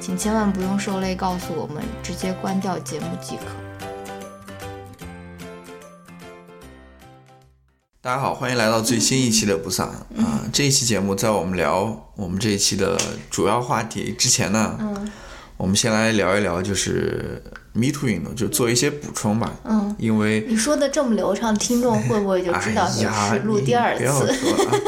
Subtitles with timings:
[0.00, 3.42] 请千万不用受累告诉我们，直接关掉节目即可。
[8.00, 10.40] 大家好，欢迎来到最新一期的不散啊！
[10.50, 12.98] 这一期节目，在我们聊我们这一期的
[13.30, 15.12] 主要话题之前呢，嗯
[15.58, 17.42] 我们先来聊一聊就是
[17.74, 19.52] Me Too 运动，就做一些补充吧。
[19.64, 24.32] 嗯，因为你说的这么流畅，听众会不会就知道你是录第二你不要次？
[24.32, 24.78] 说了啊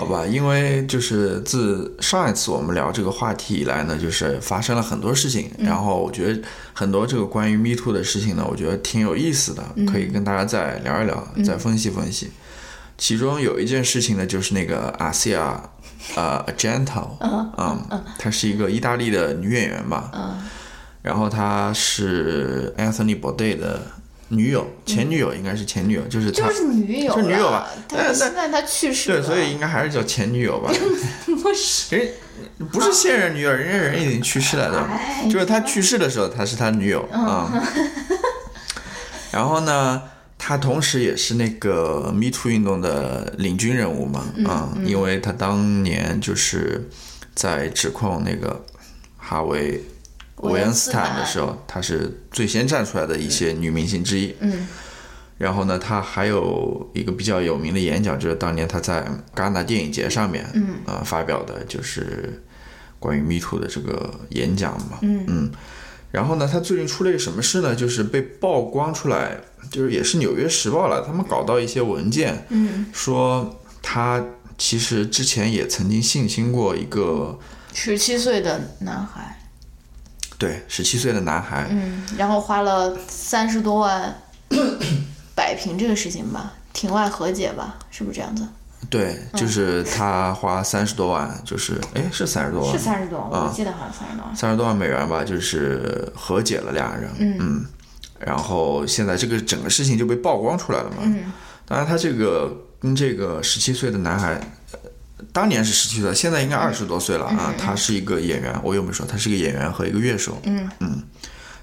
[0.00, 6.40] 好吧，因为就是自上一次我们聊这个话题以来呢，就是发生了很多事情，嗯然后我觉得
[6.72, 12.30] 很多这个关于 Me Too 的事情呢，我觉得挺有意思的，嗯可以跟大家再聊一聊，再分析分析。
[12.96, 15.62] 其中有一件事情呢，就是那个阿西亚，
[16.16, 17.08] 呃，Argento，
[17.58, 20.48] 嗯，她是一个意大利的女演员吧，嗯
[21.02, 23.82] 然后她是 Anthony Bourdain 的
[24.32, 30.70] 女友，前女友应该是前女友，就是他就是女友，就是女友吧但是现在他去世对，所以应该还是叫前女友吧。
[31.42, 32.12] 不是，人
[32.70, 37.52] 不是现任女友，人家人已经去世了的，哎就是他去世的时候，她是他女友啊。
[39.32, 40.02] 然后呢，
[40.38, 46.88] 他同时也是那个 Me Too 运动的领军人物嘛，啊，因为他当年就是
[47.34, 48.64] 在指控那个
[49.16, 49.82] 哈维。
[50.42, 54.34] 韦恩斯坦的时候，她是最先站出来的一些女明星之一。
[54.40, 54.66] 嗯。
[55.38, 62.42] 然后呢，她还有一个比较有名的演讲，就是当年她在戛纳电影节上面，嗯，呃，发表的就是
[62.98, 65.50] 关于 Me Too 的这个演讲嘛，嗯。
[66.10, 67.74] 然后呢，她最近出了一个什么事呢？
[67.74, 69.40] 就是被曝光出来，
[69.70, 74.22] 就是也是《纽约时报》了，他们搞到一些文件，嗯，说他
[74.58, 77.38] 其实之前也曾经性侵过一个
[77.72, 79.39] 十七岁的男孩，
[80.40, 84.12] 对十七岁的男孩，嗯，然后花了三十多万
[85.34, 88.44] 摆平这个事情吧，庭外和解吧，是不是这样子？
[88.88, 94.34] 对，就是他花三十多万，就是哎是三十多万是，三十多，啊我记得好像三十多万。
[94.34, 97.66] 三十多万美元吧，就是和解了俩人，嗯
[98.18, 100.96] 然后现在这个整个事情就被曝光出来了嘛。
[101.02, 101.30] 嗯
[101.66, 104.40] 当然，他这个跟这个十七岁的男孩，呃
[105.32, 107.54] 当年是十七岁，现在应该二十多岁了啊。
[107.58, 110.40] 他是一个演员，我有没有说他是个演员和一个乐手？
[110.44, 111.02] 嗯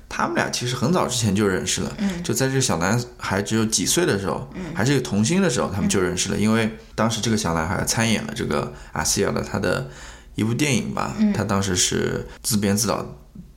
[0.10, 6.38] 他们俩其实很早之前就认识了，嗯就在这个小男孩只有几岁的时候，还是一个童星的时候，他们就认识了。
[6.38, 9.90] 因为当时这个小男孩参演了这个阿西亚的他的
[10.36, 13.06] 一部电影吧，他当时是自编自导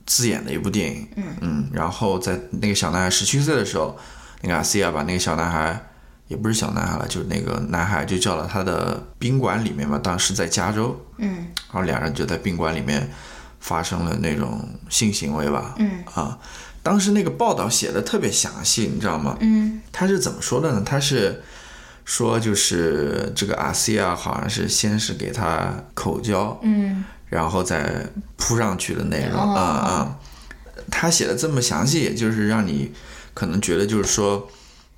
[0.05, 1.07] 自演的一部电影，
[1.39, 3.97] 嗯然后在那个小男孩十七岁的时候，
[4.41, 5.87] 那个阿西亚把那个小男孩。
[6.31, 11.47] 也不是小男孩了，就是那个男孩就叫到他的宾馆里面嘛，当时在加州，嗯。
[11.67, 13.11] 然后两人就在宾馆里面
[13.59, 16.01] 发生了那种性行为吧，嗯。
[16.13, 16.39] 啊，
[16.81, 19.35] 当时那个报道写的特别详细，你知道吗？
[19.41, 19.81] 嗯。
[19.91, 20.81] 他是怎么说的呢？
[20.85, 21.43] 他是
[22.05, 27.03] 说就是这个阿西亚好像是先是给他口交，嗯。
[27.27, 29.53] 然后再扑上去的内容哦。
[29.53, 30.19] 啊啊，
[30.89, 32.93] 他写的这么详细，也就是让你
[33.33, 34.49] 可能觉得就是说。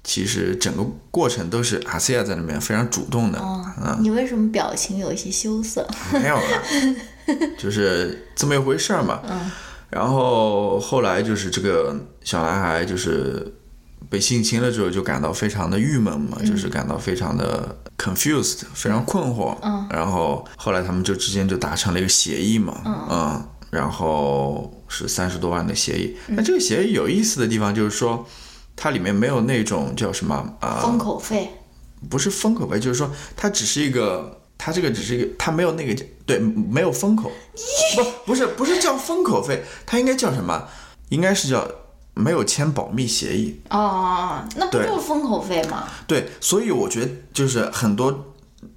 [0.03, 3.63] 其实整个过程都是阿西亚在那边非常主动的，哦，
[4.01, 5.87] 你为什么表情有一些羞涩？
[6.11, 6.63] 没有了，
[7.57, 9.21] 就是这么一回事儿嘛。
[9.29, 9.51] 嗯
[9.89, 13.53] 然后后来就是这个小男孩就是
[14.09, 19.55] 被性侵了之后，就感到非常的郁闷嘛，就是感到非常的 confused，非常困惑。
[19.61, 26.17] 嗯然后后来他们就之间就达成了一个协议嘛，嗯，然后是三十多万的协议。
[26.29, 28.27] 那这个协议有意思的地方就是说，
[28.75, 31.49] 它里面没有那种叫什么啊、封口费。
[32.09, 37.31] 不是封口费，就是说它只是一个，它这个只是一个，它没有那个对，没有封口，
[37.95, 40.67] 不不是不是叫封口费，它应该叫什么？
[41.07, 41.65] 应该是叫
[42.13, 43.61] 没有签保密协议。
[43.69, 45.87] 哦，那不就是封口费吗？
[46.05, 48.33] 对，所以我觉得就是很多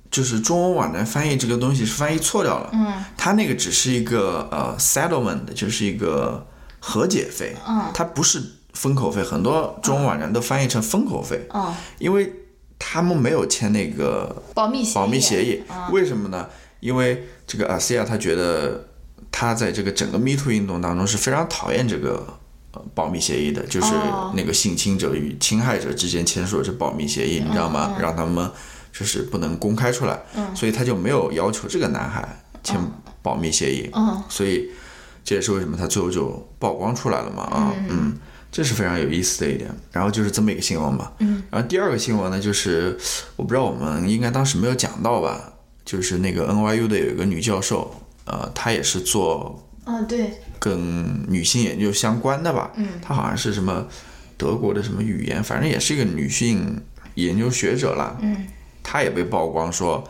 [0.08, 2.70] 就是中文网站翻译这个东西是翻译错掉了。
[2.72, 6.46] 嗯，它那个只是一个呃 settlement，就是一个
[6.78, 7.56] 和解费。
[7.66, 8.40] 嗯，它不是
[8.76, 12.30] 封口费，很多中文网站都翻译成封口费，哦，因为
[12.78, 16.46] 他们没有签那个保密协议，保密协议，为什么呢？
[16.80, 18.86] 因为这个阿西亚他觉得
[19.32, 22.26] 他在这个整个 Me Too 运动当中是非常讨厌这个
[22.72, 24.32] 呃保密协议的，就是哦。
[24.36, 27.96] 那个性侵者与侵害者之间签署的这保密协议，你知道吗？
[27.98, 28.48] 让他们
[28.92, 30.20] 就是不能公开出来，
[30.54, 32.78] 所以他就没有要求这个男孩签
[33.22, 34.22] 保密协议，嗯。
[34.28, 34.68] 所以
[35.24, 38.18] 这也是为什么他最后就曝光出来了嘛啊，嗯。
[38.56, 41.12] 这是非常有意思的一点，然后就是这么一个新闻吧。
[41.18, 42.96] 嗯，然后第二个新闻呢，就是
[43.36, 45.52] 我不知道我们应该当时没有讲到吧，
[45.84, 47.94] 就是那个 NYU 的有一个女教授，
[48.24, 52.72] 呃，她也是做嗯，对，跟女性研究相关的吧。
[52.76, 53.86] 嗯，她好像是什么
[54.38, 56.80] 德国的什么语言，反正也是一个女性
[57.16, 58.16] 研究学者啦。
[58.22, 58.46] 嗯，
[58.82, 60.02] 她也被曝光说，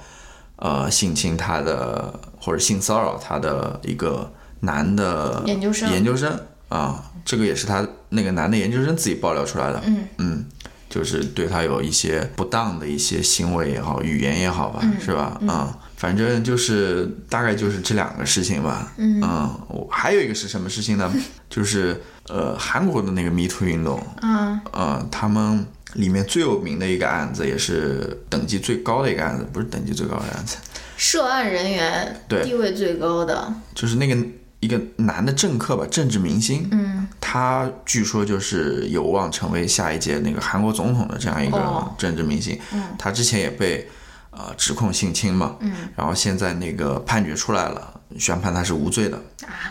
[0.54, 5.90] 呃，性侵她的或者性骚扰她的一个男的研究生。
[5.90, 6.38] 研究生。
[6.68, 9.80] 啊，这个也是她那个男的研究生自己爆料出来的。
[9.86, 10.44] 嗯嗯
[10.88, 15.38] 就是对他有一些不当的一些行为也好，语言也好吧，是吧？
[15.46, 18.92] 啊、反正就是大概就是这两个事情吧。
[18.96, 19.20] 嗯，
[19.68, 21.12] 我还有一个是什么事情呢？
[21.50, 30.56] 就是呃，韩国的那个 Me Too 运动，嗯呃，他们里面最有名的一个案子，也是等级最高的一个案子，不是等级最高的案子，
[30.96, 34.16] 涉案人员对地位最高的，就是那个
[34.60, 37.06] 一个男的政客吧，政治明星，嗯。
[37.20, 41.94] 他据说就是有望成为下一届那个韩国总统的这样一个哦。
[41.98, 42.58] 政治明星。
[42.98, 43.86] 他之前也被
[44.30, 45.56] 呃指控性侵嘛，
[45.96, 49.20] 然后现在那个判决出来了，宣判他是无罪的。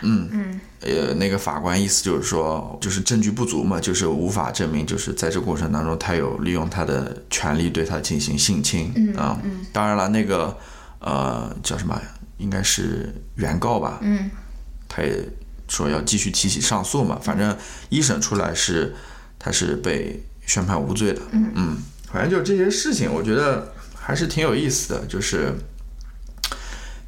[0.02, 0.28] 嗯。
[0.32, 0.60] 嗯。
[0.82, 9.40] 呃，那个法官意思就是说，就是证据不足嘛，就是无法证明，就是在这过程当中他有利用他的权利对他进行性侵啊、
[9.72, 10.56] 当然了，那个
[11.00, 12.00] 呃叫什么，
[12.36, 14.30] 应该是原告吧，嗯
[14.88, 15.16] 他也
[15.68, 17.56] 说要继续提起上诉嘛，反正
[17.88, 18.94] 一审出来是
[19.38, 21.20] 他是被宣判无罪的。
[21.32, 21.76] 嗯
[22.10, 25.04] 反正就这些事情，我觉得还是挺有意思的。
[25.06, 25.52] 就是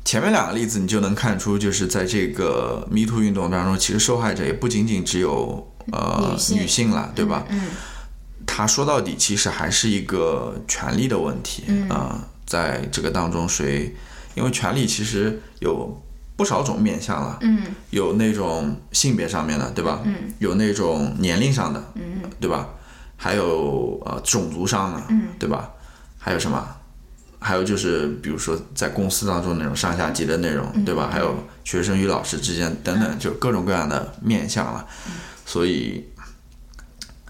[0.04, 7.46] 前面两个例子，你就能看出，就是在这个 Me Too 运动当中，其实受害者也不仅仅只有呃女性了，对吧？
[7.48, 7.68] 嗯
[8.46, 13.94] 他说到底其实还是一个权利的问题啊、在这个当中谁，
[14.34, 16.02] 因为权利其实有
[16.38, 20.00] 不少种面相了，嗯有那种性别上面的，对吧？
[20.04, 22.68] 嗯，有那种年龄上的，嗯对吧？
[23.16, 25.68] 还有呃种族上的，嗯，对吧？
[26.16, 26.64] 还有什么？
[27.40, 31.10] 还有就是比如说在公司当中那种上下级的内容，嗯对吧？
[31.12, 34.86] 还有学生与老师之间等等，就各种各样的面相了。
[35.08, 35.12] 嗯
[35.44, 36.04] 所以，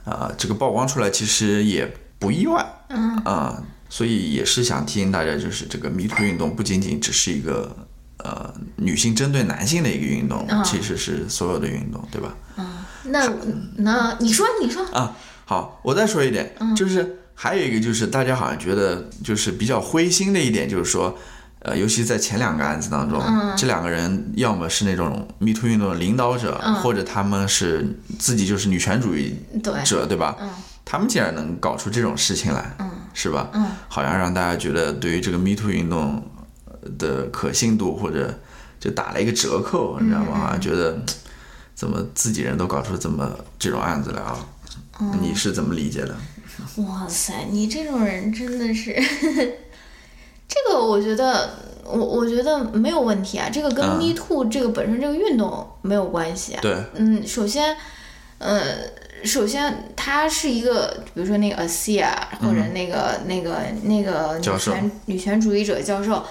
[0.05, 7.75] 啊、这个曝光出来其实也不意外，嗯啊、所以也是想提醒大家，就是这个迷途运动不仅仅只是一个
[8.19, 10.63] 呃女性针对男性的一个运动，啊。
[10.63, 12.35] 其实是所有的运动，对吧？
[13.05, 13.31] 那
[13.77, 15.17] 那你说你说，啊，
[15.47, 21.17] 好，我再说一点，就是还有一个就是大家好像觉得就是比较灰心的一点，就是说，
[21.61, 23.23] 呃，尤其在前两个案子当中，
[23.57, 30.37] 这两个人要么是那种 Me Too 运动的领导者，或者他们是自己就是女权主义对，者，对吧？
[30.41, 30.51] 嗯。
[30.85, 32.91] 他们竟然能搞出这种事情来，嗯。
[33.15, 33.49] 是吧？
[33.55, 33.65] 嗯。
[33.89, 36.23] 好像让大家觉得对于这个 Me Too 运动
[36.99, 38.33] 的可信度或者
[38.81, 40.39] 就打了一个折扣，你知道吗？
[40.39, 40.99] 好像觉得
[41.75, 44.47] 怎么自己人都搞出这么这种案子来啊？
[45.21, 46.17] 你是怎么理解的？
[46.83, 48.93] 哇塞，你这种人真的是，
[50.49, 51.51] 这个我觉得，
[51.85, 56.61] 我我觉得没有问题啊，这个跟嗯 Me Too 这个本身这个运动没有关系啊。
[56.61, 57.77] 对，嗯，首先，
[58.39, 58.61] 呃，
[59.23, 66.25] 首先他是一个，比如说那个 Asia 或者那个、那个那个女权女权主义者教授，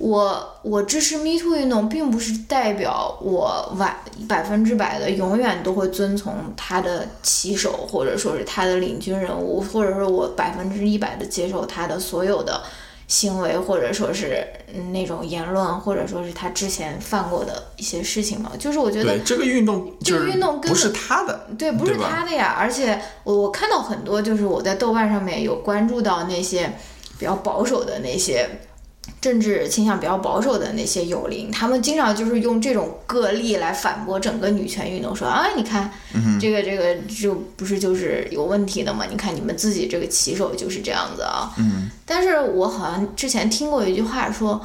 [0.00, 3.94] 我我支持 Me Too 运动，并不是代表我完
[4.26, 12.62] 百分之百的永远都会遵从他的旗手，或者说是他的领军人物，或者说我百分之一百的接受他的所有的
[13.08, 14.42] 行为，或者说是
[14.72, 18.52] 嗯那种言论，或者说是他之前犯过的一些事情嘛。
[18.58, 22.56] 就是我觉得，这个运动这个运动根不是他的，对，不是他的呀。
[22.58, 26.72] 而且我我看到很多，就是我在豆瓣上面有关注到那些
[27.18, 28.48] 比较保守的那些
[29.20, 35.90] 政治倾向比较保守的那些友邻，他们经常就是用这种个例来反驳整个女权运动，说啊，你看、
[36.40, 39.04] 这个这个就不是就是有问题的嘛？
[39.10, 41.52] 你看你们自己这个旗手就是这样子啊。
[41.58, 44.60] 嗯，但是我好像之前听过一句话说，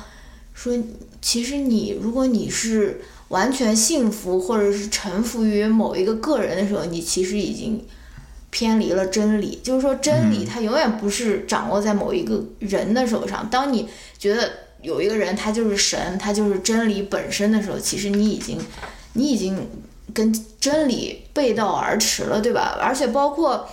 [0.54, 0.74] 说
[1.22, 7.84] 其实你如果你是完全信服或者是臣服于某一个个人的时候，你其实已经
[8.52, 9.60] 偏离了真理。
[9.62, 13.50] 就是说，真理它永远不是掌握在某一个人的手上。
[13.50, 13.90] 当你
[14.26, 14.50] 觉得
[14.82, 18.58] 有一个人他就是神，他就是真理本身的时候，其实你已经
[19.14, 19.70] 你已经
[20.16, 22.76] 跟真理背道而驰了，对吧？
[22.82, 23.70] 而且包括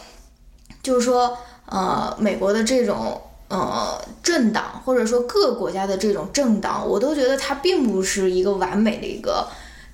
[0.83, 3.19] 就是说，呃，美国的这种
[3.49, 9.49] 呃政党，或者说各个国家的这种政党，我都觉得它并不是一个完美的一个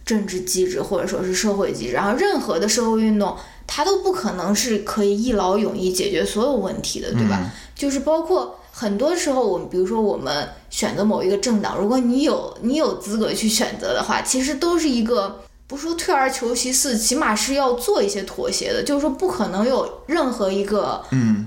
[0.05, 1.93] 政治机制，或者说是社会机制。
[1.93, 7.49] 然后任何的社会运动，它都不可能是可以一劳永逸解决所有问题的，对吧？
[7.77, 15.41] 就是包括很多时候，我们比如说我们选择某一个政党，如果你有你有资格去选择的话，其实都是一个。
[15.67, 18.83] 不说退而求其次，起码是要做一些妥协的。
[18.83, 21.47] 就是说，不可能有任何一个，嗯，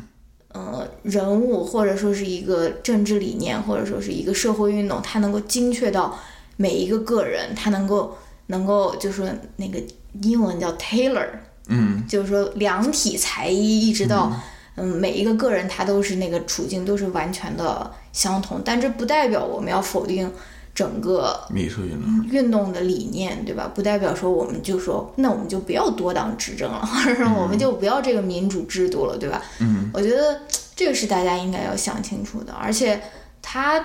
[0.50, 6.16] 呃，人物或者说是一个政治理念，或者说是一个社会运动，它能够精确到
[6.56, 9.82] 每一个个人，它能够能够，就是说那个
[10.22, 11.30] 英文叫 tailor，
[11.70, 14.40] 嗯，就是说量体裁衣，一直到嗯
[14.75, 18.62] 每一个个人，他都是那个处境都是完全的相同。
[18.63, 20.32] 但这不代表我们要否定。
[20.74, 23.70] 整个运动运动的理念，对吧？
[23.75, 29.42] 不代表说我们就说，那我们就不要多党执政了，或者说我们就不要这个民主制度了，对吧？
[29.60, 30.40] 嗯，我觉得
[30.74, 32.54] 这个是大家应该要想清楚的。
[32.54, 33.01] 而且
[33.42, 33.84] 他，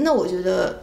[0.00, 0.82] 那我觉得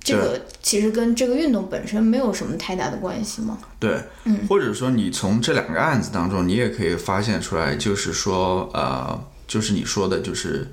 [0.00, 3.58] 这个其实跟这个运动本身没有什么太大的关系吗。
[3.78, 10.68] 对，嗯，或者说你从这两个案子当中，你也可以发现出来，就是说，呃，就是你说的，就是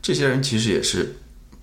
[0.00, 1.16] 这些人其实也是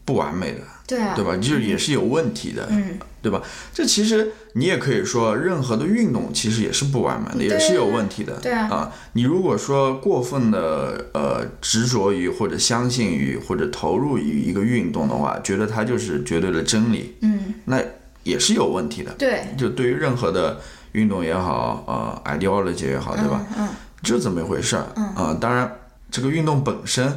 [0.04, 0.60] 不完美的。
[0.88, 1.36] 对啊，对吧？
[1.38, 3.42] 就是也是有问题的，嗯，对吧？
[3.74, 8.68] 这其实你也可以说，任何的运动其实也是不完美的，也是有问题的，对啊。
[8.68, 17.82] 啊，你如果说过分的呃执着于或者相信于或者投入于一个运动的话，觉得它就是绝对的真理，嗯，那
[18.22, 19.12] 也是有问题的。
[19.18, 23.44] 对，就对于任何的运动也好，呃，ideology 也好，对吧？
[23.58, 23.68] 嗯，
[24.04, 24.86] 就这么一回事儿。
[24.96, 25.76] 嗯，啊，当然
[26.12, 27.12] 这个运动本身。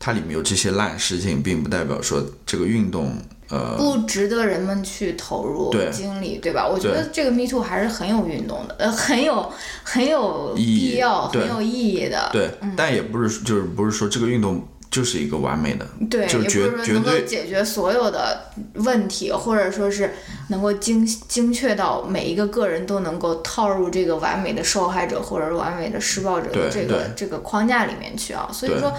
[0.00, 3.14] 它里面有这些烂事情，并不代表说这个运动
[3.50, 6.66] 呃不值得人们去投入精力，对吧？
[6.66, 9.50] 我觉得这个 Me Too 还是很有运动的，呃， 很有
[9.82, 12.28] 很有必要、很有意义的。
[12.32, 20.14] 对，但也不是就是不是说这个运动就是一个完美的，对，就绝绝对解决所有的问题，或者说是
[20.48, 28.48] 能够精精确到每一个个人都能够套入这个完美的受害者或者是完美的施暴者的这个这个框架里面去啊。
[28.52, 28.92] 所以说。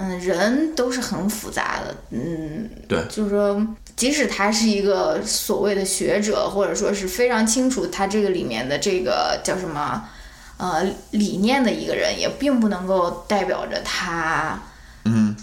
[0.00, 10.08] 嗯，人都是很复杂的，嗯，对，就是说，即使他是一个所谓的学者，或者说是非常清楚他这个里面的这个叫什么，
[10.56, 14.62] 呃，理念的一个人，也并不能够代表着他，
[15.04, 15.34] 嗯，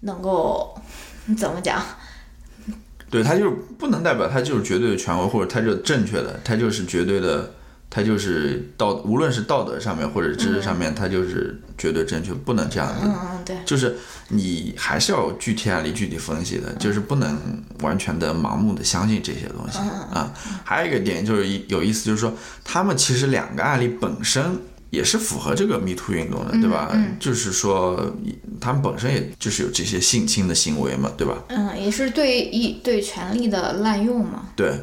[0.00, 0.76] 能够
[1.38, 1.80] 怎么讲？
[3.08, 7.52] 对他就是不能代表他就是绝对的权威，或者他就是正确的，他就是绝对的。
[7.92, 13.00] 他就是道，无论是道德上面或者知识上面，他就是绝对正确，不能这样子。
[13.04, 13.56] 嗯嗯，对。
[13.64, 13.96] 就是
[14.28, 17.38] 你还是要具体案例具体分析的，就是不能
[17.80, 20.30] 完全的盲目的相信这些东西啊。
[20.62, 24.58] 还有一个点就是有意思，就是说他们其实两个案例本身
[24.90, 26.94] 也是符合这个 Me Too 运动的，对吧？
[27.18, 28.14] 就是说
[28.60, 31.38] 他们本身也就是有这些性侵的行为嘛，对吧？
[31.48, 34.50] 嗯，也是对一对权力的滥用嘛。
[34.54, 34.78] 对，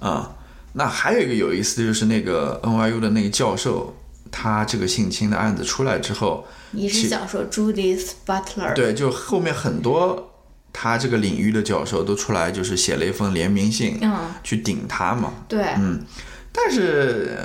[0.00, 0.34] 啊。
[0.74, 3.96] 那还有一个有意思的就是那个 NYU 的那个教授，
[4.30, 8.74] 他这个性侵的案子出来之后，你是想说 Judith Butler？
[8.74, 10.32] 对，就后面很多
[10.72, 15.32] 他这个领域的教授都出来，就是写了一封联名信，嗯，去顶他嘛。
[15.48, 16.04] 对，嗯，
[16.52, 17.38] 但是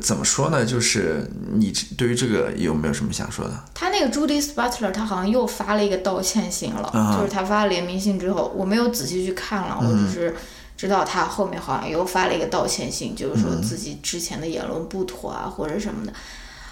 [0.00, 0.64] 怎么说呢？
[0.64, 3.64] 就是你对于这个有没有什么想说的？
[3.74, 10.34] 他那个 Judith Butler，他好像又发了一个道歉信了，就是他发了联名信之后，我没有仔细去看了，我只是。
[10.76, 16.12] 知道他后面好像又发了一个道歉信，就是说自己之前的言论不妥啊，或者什么的，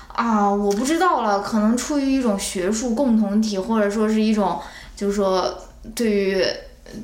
[0.09, 4.61] 啊，我不知道了，可能出于一种学术共同体，或者说是一种，
[4.95, 5.59] 就是说
[5.95, 6.45] 对于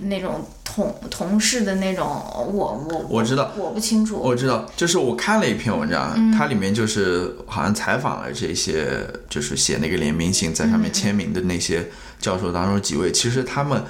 [0.03, 11.89] 那种同同事的那种，我我我知道，我不清楚，我知道，就是我看了一篇文章，它里面就是好像采访了这些，就是写那个联名信在上面签名的那些
[12.19, 13.83] 教授当中几位，其实他们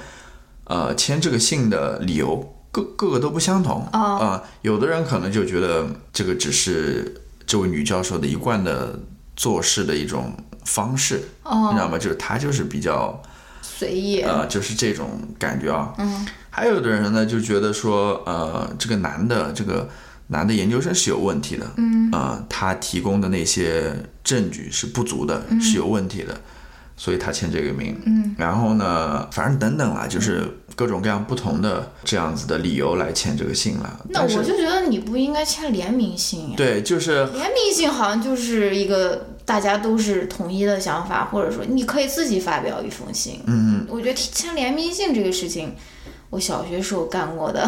[0.63, 2.55] 呃签这个信的理由。
[2.71, 8.97] 各各个都不相同啊，有的人可能就觉得这个只是这位女教授的一贯的
[9.35, 11.97] 做事的一种方式，你知道吗？
[11.97, 13.21] 就是她就是比较
[13.61, 15.93] 随意，呃，就是这种感觉啊。
[15.97, 19.89] 嗯，还有的人呢就觉得说，呃，这个男的这个
[20.27, 26.39] 男的研究生是有问题的，嗯，啊，他提供的那些证据是不足的，是有问题的。
[27.01, 34.05] 所以他签这个名，嗯，然后呢，反正等等啦，就是各种各样不同的这样子的理由来签这个信了。
[34.09, 36.53] 那我就觉得你不应该签联名信呀。
[36.55, 43.41] 对，就是联名信好像就是一个大家都是统一的想法，或者说你可以自己发表一封信。
[43.47, 45.73] 嗯嗯，我觉得签联名信这个事情，
[46.29, 47.67] 我小学时候干过的。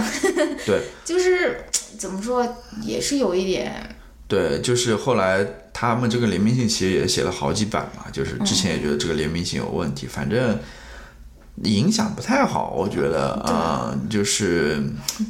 [0.63, 1.65] 对， 就是
[1.97, 2.47] 怎么说，
[2.83, 3.73] 也是有一点。
[4.27, 5.43] 对，就是后来
[5.83, 10.57] 他们这个联名信其实也写了好几版嘛，就是之前也觉得这个联名信有问题，反正
[11.63, 14.81] 影响不太好，我觉得啊、就是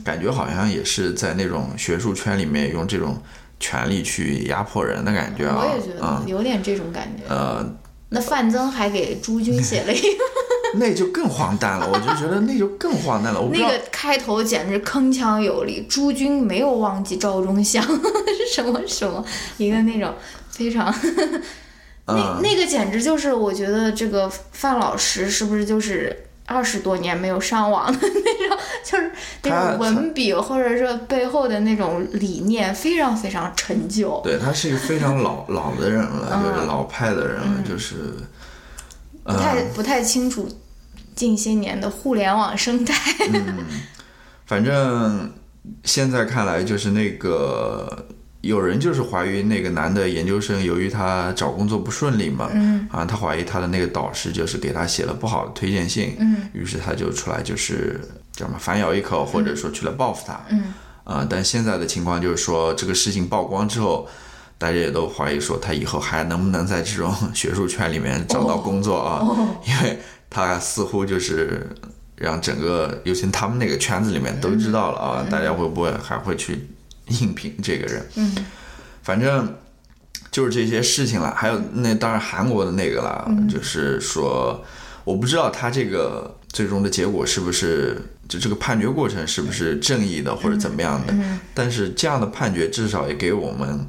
[0.06, 3.22] 感觉好像也是在那种学术圈里面用这种
[3.60, 6.22] 权力去压迫人的感觉啊，我也觉啊。
[6.24, 7.24] 得有点这种感觉。
[7.28, 7.66] 呃，
[8.10, 10.24] 那范增还给朱军写了一个，
[10.80, 19.24] 那就更荒诞了，我就觉得那就更荒诞了，那个开头简直铿锵有力，朱军没有忘记赵忠祥 是什么什么
[19.58, 20.14] 一个那种
[20.56, 20.94] 非常。
[22.06, 29.10] 那嗯那个简直就是，我觉得这个范老师是不是就是二十多年没有上网的那种，就是
[29.44, 34.20] 那种文笔或者说背后的那种理念非常非常陈旧。
[34.22, 37.96] 对他是一个非常老 老的人了，就是老派的人了，就是
[39.24, 40.46] 不太不太清楚
[41.16, 42.94] 近些年的互联网生态。
[44.46, 45.32] 反正
[45.86, 48.08] 现在看来，就是那个
[48.44, 58.00] 有人就是怀疑那个男的研究生，由于他找工作不顺利嘛，嗯啊，他怀疑他的那个导师就是给他写了不好的推荐信，嗯于是他就出来就是
[58.32, 60.74] 叫什么反咬一口，或者说去了报复他，嗯
[61.06, 64.08] 啊，但现在的情况就是说，这个事情曝光之后。
[64.56, 69.20] 大家也都怀疑说他以后还能不能在这种学术圈里面找到工作啊？
[69.22, 69.36] 哦
[69.66, 71.68] 因为他似乎就是
[72.16, 76.66] 让整个，尤其他们那个圈子里面都知道了啊，大家会不会还会去
[77.22, 78.06] 应聘这个人？
[78.16, 78.36] 嗯
[79.02, 79.56] 反正
[80.32, 81.34] 就是这些事情了。
[81.36, 84.64] 还有那当然韩国的那个啦，就是说
[85.04, 91.14] 我不知道他这个最终的结果是不是就这个判决过程是不是正义的或者怎么样的，
[91.54, 93.86] 但是这样的判决至少也给我们。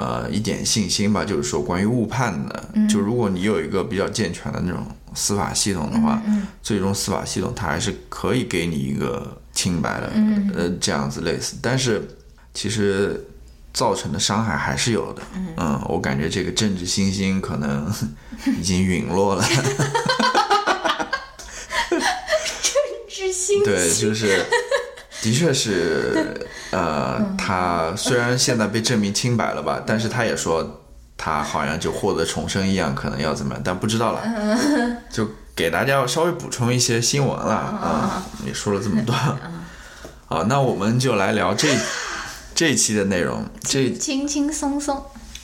[0.00, 6.22] 呃，一点信心吧，就是说关于误判的，就如果你有一个比较健全的那种司法系统的话，
[6.62, 10.12] 最终司法系统它还是可以给你一个清白的，
[10.54, 11.56] 呃，这样子类似。
[11.60, 12.06] 但是
[12.58, 13.24] 其实
[13.72, 15.22] 造成的伤害还是有的，
[15.56, 17.88] 嗯，我感觉这个政治新星可能
[18.58, 19.44] 已经陨落了，
[23.08, 24.44] 知心对，就是。
[25.22, 30.80] 的确是，呃，他虽然现在被证明清白了吧，但是他也说
[31.16, 34.22] 他好像就获得重生一样，可能要怎么样，但不知道了。
[35.10, 39.12] 就给大家稍微补充一些新闻了啊，也说了这么多，
[40.26, 41.68] 好，那我们就来聊这
[42.58, 43.44] 这一期的内容。
[43.60, 45.00] 这轻轻松松。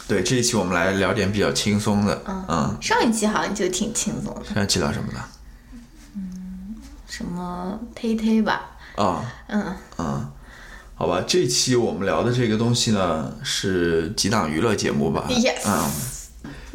[0.08, 5.20] 对这一期我们来聊点比较轻松的，嗯，上一期好像就挺轻松的，现在记到什么呢？
[7.06, 9.76] 什么推推吧，啊、嗯。
[9.98, 10.28] 嗯，
[10.96, 15.88] 好吧，这期我们聊的这个东西呢是几档娱乐节目吧？Yes 嗯，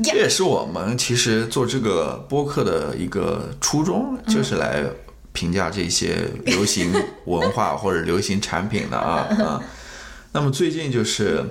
[0.01, 4.85] 这也是我们其实做这个播客的一个初衷，就是来
[5.33, 6.93] 评价这些流行
[7.25, 9.61] 文化或者流行产品的啊 啊。
[10.31, 11.45] 那么最近就是。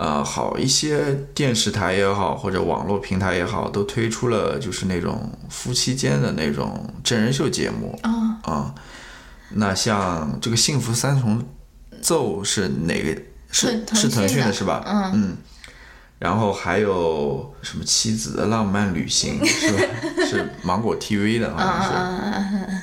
[0.00, 8.74] 呃，好一些电视台也好，或者网络平台也好，都推出了就是那种夫妻间的那种真人秀节目啊啊、
[9.50, 11.44] 那像这个《幸福三重
[12.00, 13.20] 奏》是哪个？
[13.50, 14.84] 是腾是腾腾讯的是吧？
[15.12, 15.36] 嗯
[16.20, 19.82] 然后还有什么《妻子的浪漫旅行》 是吧？
[20.30, 21.90] 是芒果 TV 的，好像是。
[21.90, 22.82] 嗯，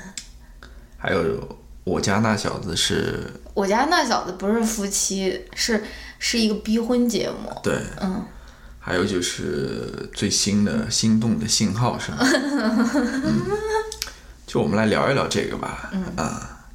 [0.98, 5.84] 还有我家那小子是，我家那小子不是夫妻，是
[6.18, 7.56] 是一个逼婚节目。
[7.62, 8.26] 对，嗯，
[8.80, 12.18] 还有就是最新的《心动的信号》是吗？
[13.24, 13.42] 嗯，
[14.48, 15.92] 就我们来聊一聊这个吧。
[15.94, 16.66] 嗯啊，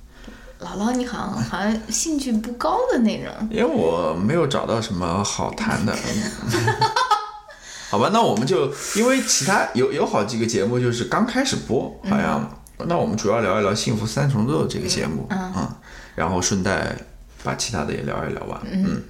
[0.61, 3.33] 姥姥，你好像好像兴趣不高的那种。
[3.51, 5.93] 因为我没有找到什么好谈的。
[7.91, 15.69] 好吧，那我们就因为其他有有好几个节目就是刚开始播，好像、那我们主要聊一聊《幸福三重奏》这个节目，嗯，
[16.15, 16.95] 然后顺带
[17.43, 19.03] 把其他的也聊一聊吧，嗯，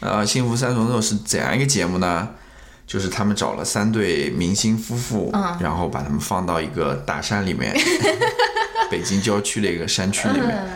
[0.00, 2.28] 呃，《幸福三重奏》是怎样一个节目呢？
[2.86, 7.76] 就是他们找了三对明星夫妇，然后把他们放到一个大山里面，
[8.90, 10.66] 北京郊区的一个山区里面，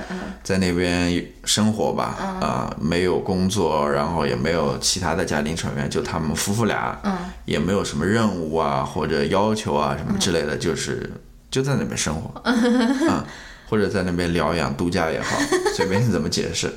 [0.42, 7.01] 在那边生活吧，啊、没有工作，然后也没有其他的家庭成员，就他们夫妇俩，
[7.47, 11.11] 也没有什么任务啊或者要求啊什么之类的，就是
[11.53, 13.25] 就在那边生活， 啊，
[13.69, 15.38] 或者在那边疗养度假也好，
[15.77, 16.73] 随便你怎么解释。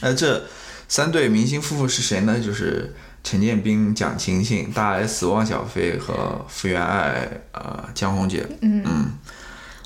[0.00, 0.42] 那，这
[0.88, 2.38] 三对明星夫妇是谁呢？
[2.40, 8.46] 就是陈建斌、蒋勤勤、大 S、汪小菲和福原爱，呃，江宏杰。
[8.62, 9.12] 嗯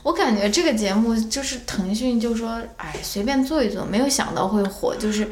[0.05, 5.31] 我感觉这个节目就是腾讯就说，哎，随便做一做，没有想到会火，就是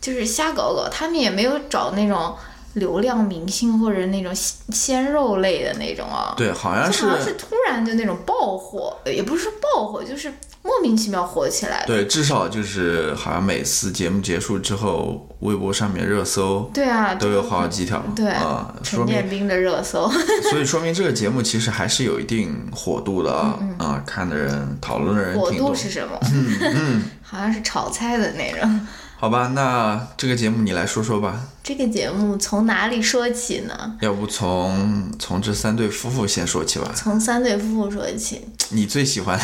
[0.00, 0.88] 就是瞎搞搞。
[0.88, 2.34] 他们也没有找那种
[2.74, 6.34] 流量明星或者那种鲜鲜肉类的那种啊。
[6.36, 10.32] 对，好像是好像是突然就那种爆火，呃也不是说爆火，就是
[10.62, 11.86] 莫名其妙火起来的。
[11.86, 20.08] 对，至少就是好像每次节目结束之后，微博上面热搜对啊，都有好几条，对啊，陈建斌的热搜。
[20.50, 25.74] 所以说明这个节目其实还是有一定火度的啊，啊，看的人、讨论的人嗯火挺多度。
[25.74, 26.18] 是什么？
[26.32, 28.86] 嗯嗯， 好像是炒菜的那种。
[29.22, 33.96] 好吧，那这个节目你来说说吧，这个节目从哪里说起呢？
[34.00, 36.90] 要不从从这三对夫妇先说起吧？
[36.92, 38.40] 从三对夫妇说起。
[38.70, 39.38] 你最喜欢？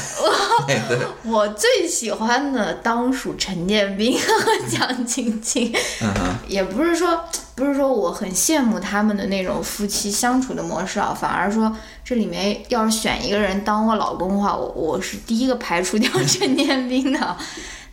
[1.23, 4.27] 我最喜欢的当属陈建斌和
[4.69, 5.73] 蒋勤勤。
[6.03, 7.23] 嗯哼，也不是说
[7.55, 11.73] 不是说我很羡慕他们的那种夫妻相处的模式啊，反而说
[12.05, 17.37] 这里面要是选一个人当我老公的话，我我是第一个排除掉 陈建斌的。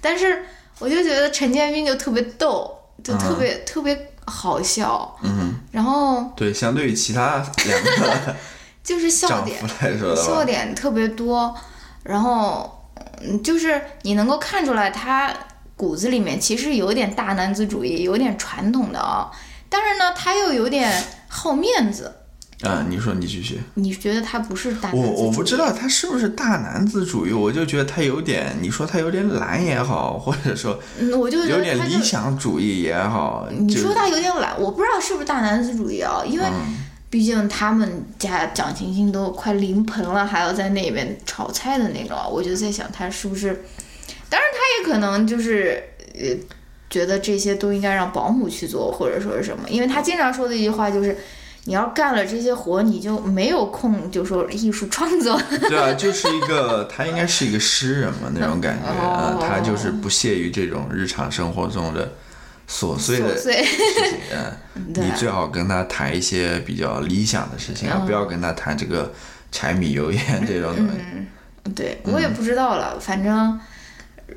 [0.01, 0.45] 但是
[0.79, 8.35] 我就觉得陈建斌就特别逗，就特别、特别好笑，嗯然后，对，相对于其他两个
[8.83, 11.55] 就是笑点来说的笑，点特别多，
[12.03, 12.87] 然后
[13.21, 15.33] 嗯，就是你能够看出来他
[15.75, 19.31] 骨子里面其实有点大男子主义，有点传统的啊，
[19.69, 22.13] 但是呢，他又有点好面子。
[22.61, 23.59] 啊，你说你继续。
[23.73, 25.25] 你觉得他不是大男子我主义？
[25.25, 36.77] 我不知道他是不是大男子主义，我就觉得他有点，你说他有点懒也好，或者说嗯，我就有点理想主义也好，你说他有点懒，我不知道是不是大男子主义啊，因为嗯
[37.09, 43.63] 毕竟他们家蒋勤勤都快临盆了，还要在那边炒菜的那种，我就在想他是不是，
[44.29, 46.29] 当然他也可能就是呃
[46.89, 51.17] 觉得这些都应该让保姆去做，或者说是什么，因为他经常说的一句话就是。
[51.65, 55.39] 你要干了这些活，你就没有空，就说艺术创作。
[55.67, 62.13] 对啊，就是一个 他应该是一个诗人嘛那种感觉啊、哦他就是不屑于这种日常生活中的
[62.69, 64.17] 琐碎的事情，
[64.75, 69.11] 嗯，你最好跟他谈一些比较理想的事情，而不要跟他谈这个
[69.51, 71.71] 柴米油盐这种东西。
[71.73, 73.59] 对我也不知道了，反正，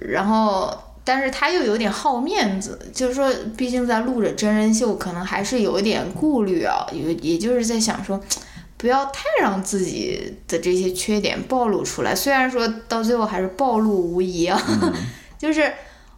[0.01, 0.75] 然后，
[1.09, 8.23] 但是他又有点好面子，就是说，毕竟在录着真人秀，可能还是有一点顾虑啊，也也就是在想说，
[8.77, 12.15] 不要太让自己的这些缺点暴露出来。
[12.15, 14.63] 虽然说到最后还是暴露无遗啊，
[15.39, 15.73] 就是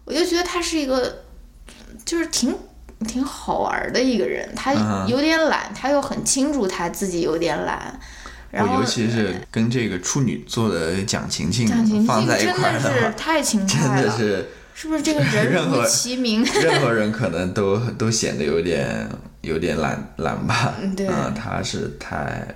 [0.05, 1.23] 我就觉得他是一个，
[2.05, 2.53] 就是挺。
[3.09, 4.75] 挺好玩的一个人，他
[5.09, 7.99] 有点懒，他又很清楚他自己有点懒，
[8.51, 14.51] 然后我尤其是跟这个处女座的蒋勤勤蒋勤勤放在一真的是块儿的是，太勤 快了，的是
[14.81, 16.43] 是不是这个人 如何其名？
[16.63, 19.07] 任何人可能都都显得有点
[19.43, 20.75] 有点懒懒吧。
[20.81, 22.47] 嗯对嗯，他是太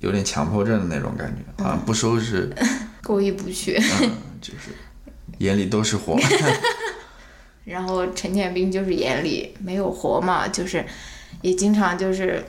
[0.00, 2.50] 有点强迫症的那种感觉，好像不收拾，
[3.02, 3.78] 过意不去。
[4.02, 4.10] 嗯，
[4.42, 4.70] 就是
[5.38, 6.18] 眼里都是活。
[7.64, 10.84] 然后陈建斌就是眼里没有活嘛，就是
[11.40, 12.44] 也经常就是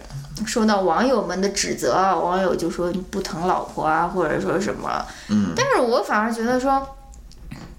[0.46, 5.06] 受到网友们的指责啊，网友就说你不疼老婆啊，或者说什么。
[5.30, 6.86] 嗯，但是我反而觉得说，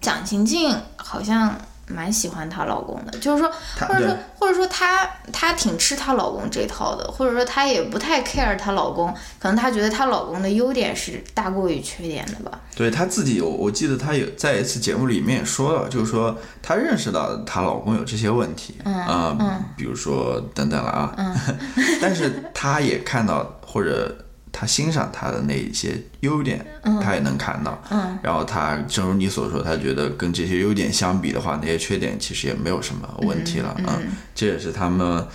[0.00, 1.54] 蒋勤勤好像
[1.88, 3.50] 蛮喜欢她老公的，就是说，
[3.88, 12.60] 或者说，或者说她她挺吃她老公这套的，或者说她也不太 care 她老公，可能她觉得她老公的优点是大过于缺点的吧。
[12.74, 21.14] 对她自己有，我记得她有在一次节目里面也说了，就是说她认识到她老公有这些问题，嗯啊、嗯比如说等等了啊，
[22.02, 24.12] 但是她也看到或者
[24.52, 26.64] 她欣赏他的那一些优点，
[27.02, 28.18] 他也能看到，嗯。
[28.22, 34.00] 然后他正如你所说，他觉得跟这些优点相比的话，那些缺点其实也没有什么问题了，嗯啊，
[34.34, 35.26] 这也是他们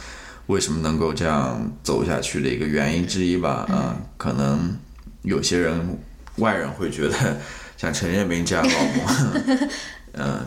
[0.47, 3.75] 为什么能够这样走下去的一个原因之一吧，嗯。
[3.75, 4.75] 啊，可能
[5.21, 5.99] 有些人
[6.37, 7.37] 外人会觉得
[7.77, 9.69] 像陈建斌这样的老公，
[10.13, 10.45] 呃，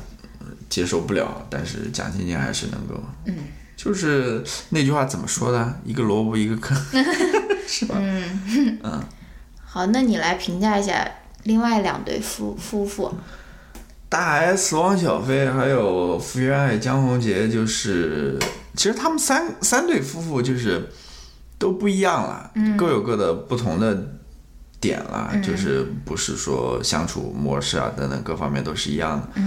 [0.69, 3.35] 接受不了，但是蒋勤勤还是能够，嗯，
[3.77, 5.81] 就是那句话怎么说的？
[5.85, 6.77] 一个萝卜一个坑，
[7.67, 7.97] 是吧？
[7.99, 9.03] 嗯嗯
[9.65, 11.09] 好，那你来评价一下
[11.45, 13.13] 另外两对夫夫妇。
[14.09, 18.39] 大 S 汪小菲还有福原爱江宏杰，就是
[18.77, 20.89] 其实他们三三对夫妇就是
[21.59, 23.99] 都不一样了，各有各的不同的
[24.81, 29.43] 点啦，就是不是说相处模式啊等等各方面都是一样的。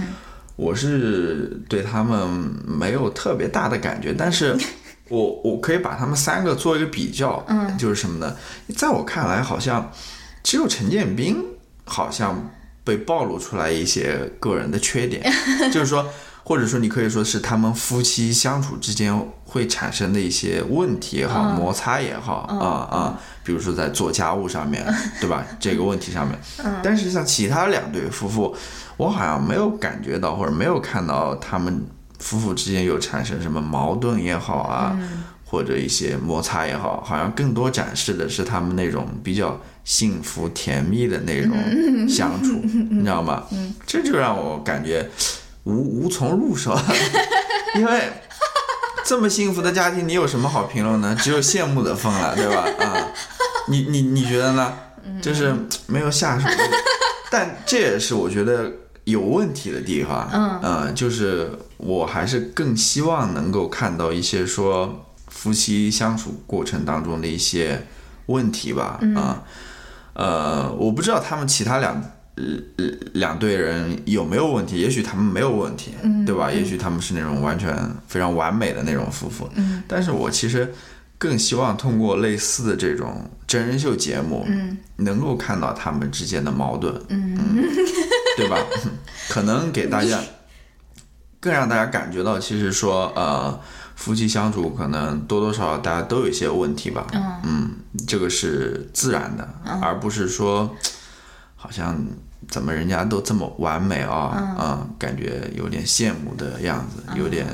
[0.56, 2.28] 我是对他们
[2.66, 4.54] 没有特别大的感觉，但是
[5.08, 8.36] 我我可以把他们三个做一个比较，嗯，就是什么呢？
[8.76, 9.90] 在我看来，好像
[10.42, 11.42] 只有陈建斌
[11.84, 12.50] 好像
[12.84, 15.22] 被暴露出来一些个人的缺点，
[15.72, 16.06] 就是说，
[16.44, 24.84] 或者说你可以说是他们夫妻相处之间会产生的一些问题也好，摩擦也好，啊啊，比如说在做家务上面，
[25.20, 25.44] 对吧？
[25.58, 26.38] 这个问题上面，
[26.82, 28.54] 但是像其他两对夫妇，
[28.96, 31.86] 我好像没有感觉到或者没有看到他们
[32.18, 34.98] 夫妇之间有产生什么矛盾也好啊，
[35.44, 43.44] 或者一些摩擦也好，好像更多展示的是他们那种比较幸福甜蜜的那种相处， 你知道吗？
[43.86, 45.08] 这就让我感觉
[45.64, 46.78] 无无从入手，
[47.76, 48.02] 因为
[49.04, 51.16] 这么幸福的家庭，你有什么好评论呢？
[51.18, 52.66] 只有羡慕的份了，对吧？
[52.84, 53.08] 啊，
[53.68, 54.74] 你你你觉得呢？
[55.22, 55.54] 就是
[55.86, 56.46] 没有下手，
[57.30, 58.70] 但这也是我觉得
[59.10, 60.28] 有问题的地方。
[60.32, 67.86] 嗯呃就是我还是更希望能够看到一些说夫妻相处过程当中的一些
[68.26, 69.00] 问题吧。
[69.14, 69.42] 啊、
[70.14, 72.02] 呃，我不知道他们其他两。
[72.40, 72.44] 呃
[73.14, 74.76] 两对人有没有问题？
[74.76, 75.90] 也许他们没有问题，
[76.24, 76.52] 对吧？
[76.52, 79.50] 也许他们是那种完全非常完美的那种夫妇。
[79.56, 80.72] 嗯但是我其实
[81.18, 87.36] 更希望通过类似的这种真人秀节目，嗯能够看到他们之间的矛盾，嗯
[88.38, 88.56] 对吧？
[89.28, 90.18] 可能给大家
[91.40, 93.58] 更让大家感觉到，其实说呃，
[93.96, 97.06] 夫妻相处可能多多少少大家都有一些问题吧，
[97.44, 97.70] 嗯
[98.06, 99.48] 这个是自然的，
[99.82, 100.74] 而不是说
[101.56, 102.02] 好像
[102.48, 107.46] 怎么人家都这么完美啊，嗯，感觉有点羡慕的样子，有点。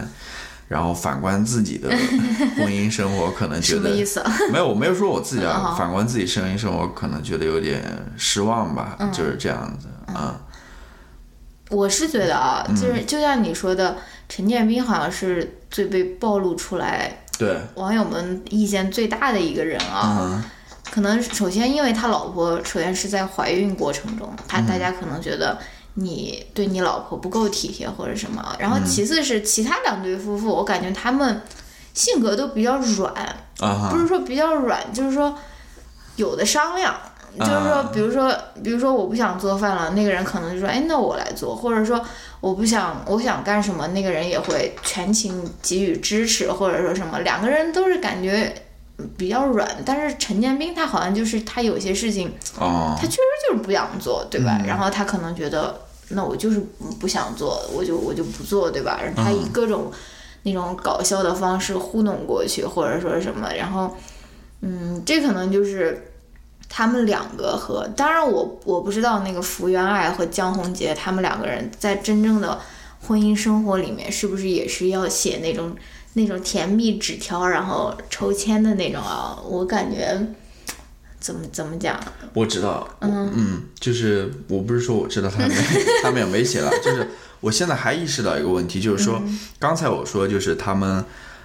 [0.67, 1.91] 然后反观自己的
[2.57, 4.25] 婚姻生活，可能觉得什么意思？
[4.51, 7.85] 没有，我没有说我自己啊嗯，反观自己婚姻生活，可能觉得有点
[8.17, 10.41] 失望吧，就是这样子啊。
[11.71, 12.75] 我是觉得啊，嗯。
[12.75, 13.97] 就是就像你说的，
[14.29, 20.19] 陈建斌好像是最被暴露出来对，网友们意见最大的一个人啊。
[20.21, 20.45] 嗯。
[20.91, 24.67] 可能首先因为他老婆首先是在怀孕过程中，他嗯。
[24.67, 25.59] 大家可能觉得
[25.95, 31.41] 你对你老婆不够体贴或者什么，然后嗯其次是其他两对夫妇，我感觉他们
[31.95, 33.13] 性格都比较软，
[33.91, 35.37] 不是说比较软，就是说
[36.17, 36.95] 有的商量。
[37.39, 42.01] 就是说啊，比如说，比如说我不想做饭了，那个人可能就说，哎，那我来做，或者说
[42.41, 48.55] 我不想，我想干什么，那个人也会全情给予支持，或者说什么，两个人都是感觉
[49.17, 49.69] 比较软。
[49.85, 54.61] 但是陈建斌他好像就是他有些事情，哦他，确实就是不想做，对吧？
[54.67, 56.63] 然后他可能觉得，那我就是
[57.01, 59.01] 不想做，我就我就不做，对吧？
[59.17, 59.91] 他以各种
[60.45, 63.97] 那种搞笑的方式糊弄过去，或者说什么，然后，
[64.61, 66.14] 嗯，这可能就是
[66.69, 72.61] 他们两个和，当然我我不知道那个福原爱和江宏杰他们两个人在真正的
[73.01, 75.77] 婚姻生活里面是不是也是要写那种
[76.15, 79.39] 那种甜蜜纸条，然后抽签的那种啊？
[79.49, 80.27] 我感觉
[81.21, 81.99] 怎么怎么讲？
[82.33, 85.51] 我知道，嗯嗯，就是我不是说我知道他们
[86.03, 87.09] 他们也没写了，就是
[87.41, 89.23] 我现在还意识到一个问题，就是说
[89.59, 91.05] 刚才我说就是他们。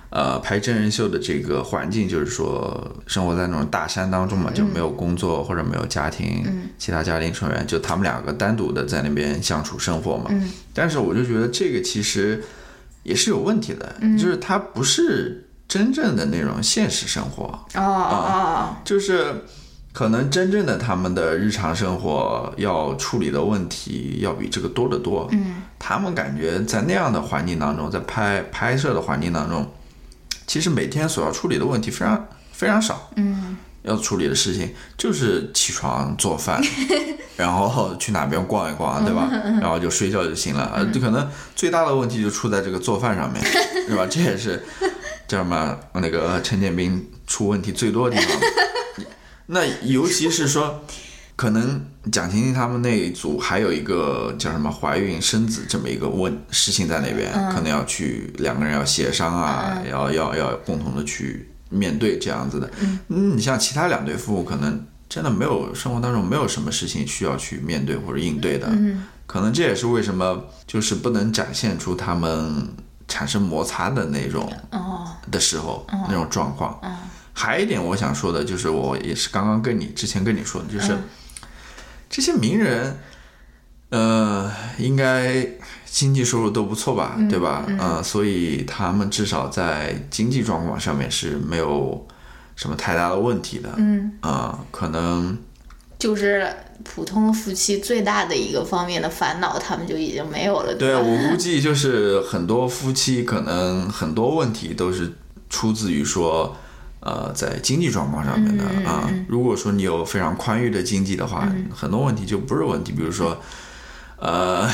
[0.10, 6.44] 呃，拍真人秀的这个环境，就是说生活在那种大山当中嘛，就没有工作或者没有家庭，
[6.80, 10.26] 其他家庭成员，就他们两个单独的在那边相处生活嘛。
[10.30, 10.50] 嗯。
[10.74, 12.44] 但是我就觉得这个其实
[13.04, 17.46] 也是有问题的，就是它不是真正的那种现实生活，
[17.76, 18.76] 哦哦。
[18.84, 19.44] 就是
[19.94, 25.28] 可能真正的他们的日常生活要处理的问题要比这个多得多。
[25.32, 29.70] 嗯，他们感觉在那样的环境当中，在拍拍摄的环境当中，
[30.50, 33.12] 其实每天所要处理的问题非常非常少。
[33.18, 36.62] 嗯要处理的事情就是起床做饭，
[37.38, 39.30] 然后去哪边逛一逛，对吧？
[39.62, 40.70] 然后就睡觉就行了。
[40.76, 43.42] 呃，就可能最大的问题就出在这个做饭上面，
[43.88, 44.06] 是吧？
[44.10, 44.62] 这也是
[45.30, 48.38] 叫什么那个陈建斌出问题最多的地方。
[49.48, 50.84] 那尤其是说，
[51.40, 62.70] 可能蒋勤勤他们那一组还有一个叫什么怀孕生子这么一个问事情在那边，可能要去两个人要协商啊，要要要共同的去面对这样子的。
[63.08, 68.68] 嗯，你像其他两对夫妇，可能真的没有生活当中没有什么事情需要去面对或者应对的。
[68.72, 69.06] 嗯。
[69.26, 72.68] 可能这也是为什么就是不能展现出他们
[73.08, 75.08] 产生摩擦的那种哦。
[75.32, 76.78] 的时候、那种状况。
[77.32, 80.98] 还有一点我想说的就是，我也是刚刚跟你之前跟你说的，就是、
[82.10, 82.98] 这些名人，
[83.90, 85.46] 呃，应该
[85.86, 87.66] 经济收入都不错吧，对吧？
[87.78, 92.08] 呃，所以他们至少在经济状况上面是没有
[92.56, 93.70] 什么太大的问题的。
[93.78, 95.38] 嗯，啊、可能
[95.98, 96.48] 就是
[96.84, 100.74] 普通夫妻最大的一个方面的烦恼，他们就已经没有了。
[100.74, 105.14] 对吧我估计就是很多夫妻可能很多问题都是
[105.50, 106.56] 出自于说，
[107.02, 109.10] 呃，在经济状况上面的嗯啊。
[109.28, 113.38] 如果说你有非常宽裕的经济的话，很多问题就不是问题，比如说，
[114.18, 114.70] 呃，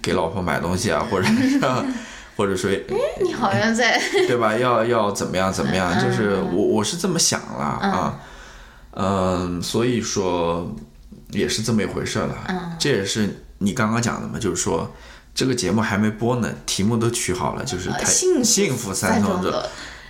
[0.00, 1.60] 给老婆买东西啊， 或者是
[2.36, 2.70] 或者说，
[3.22, 4.56] 你好像在 对吧？
[4.56, 5.98] 要要怎么样怎么样？
[6.02, 8.20] 就是我我是这么想了啊，
[8.92, 10.74] 嗯，所以说
[11.30, 12.36] 也是这么一回事了。
[12.78, 14.90] 这也是你刚刚讲的嘛，就是说
[15.34, 19.62] 这个节目还没播呢，题目都取好了，就是太呃幸福幸福三三重奏，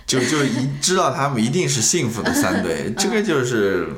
[0.07, 3.89] 就就一知道他们一定是幸福的三对，这个就是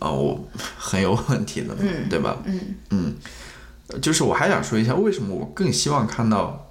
[0.00, 2.36] 啊、我很有问题的，嗯对吧？
[2.44, 3.14] 嗯嗯，
[4.02, 6.68] 就是我还想说一下，为什么我更希望看到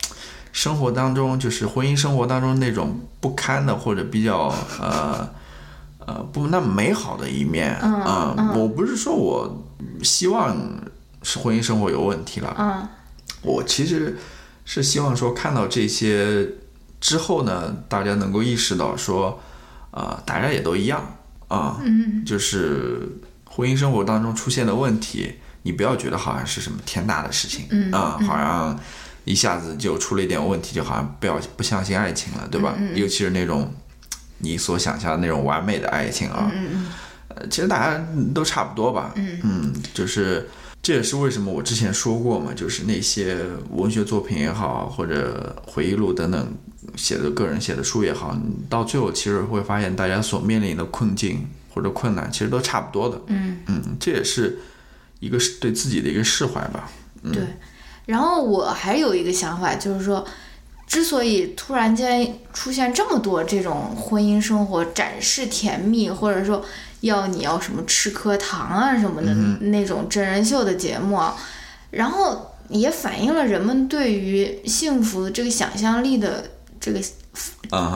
[0.52, 5.28] 生活当中，就是婚姻生活当中那种不堪的或者比较呃
[6.06, 9.66] 呃不那么美好的一面嗯啊、嗯我不是说我
[10.04, 10.56] 希望
[11.24, 12.88] 是婚姻生活有问题了，嗯
[13.42, 14.16] 我其实
[14.64, 16.48] 是希望说看到这些
[17.04, 19.38] 之后呢，大家能够意识到说，
[19.92, 21.06] 呃，大家也都一样
[21.50, 22.24] 啊，嗯。
[22.26, 23.02] 就是
[23.44, 28.80] 婚姻生活当中出现的问题，你不要觉得好像是什么天大的事情，嗯啊，好像
[29.26, 32.74] 一下子就出了一点问题，就好像不要不相信爱情了，对吧？
[32.78, 33.70] 嗯尤其是那种
[34.38, 36.88] 你所想象的那种完美的爱情啊，嗯
[37.28, 38.02] 呃，其实大家
[38.34, 40.50] 都差不多吧，嗯就是
[40.82, 43.38] 这也是为什么我之前说过嘛，就是那些
[43.72, 46.54] 文学作品也好，或者回忆录等等
[46.96, 54.60] 写的个人写的书也好，你到最后其实会发现大家所面临的困境或者困难其实都差不多的，嗯嗯，这也是
[55.20, 56.90] 一个是对自己的一个释怀吧，
[57.32, 57.44] 对。
[58.06, 60.26] 然后我还有一个想法，就是说，
[60.86, 66.66] 之所以突然间出现这么多这种婚姻生活展示甜蜜，或者说
[67.00, 71.38] 要你要什么吃颗糖啊什么的、那种真人秀的节目啊，
[71.92, 76.52] 然后也反映了人们对于幸福这个想象力的
[76.84, 77.00] 这个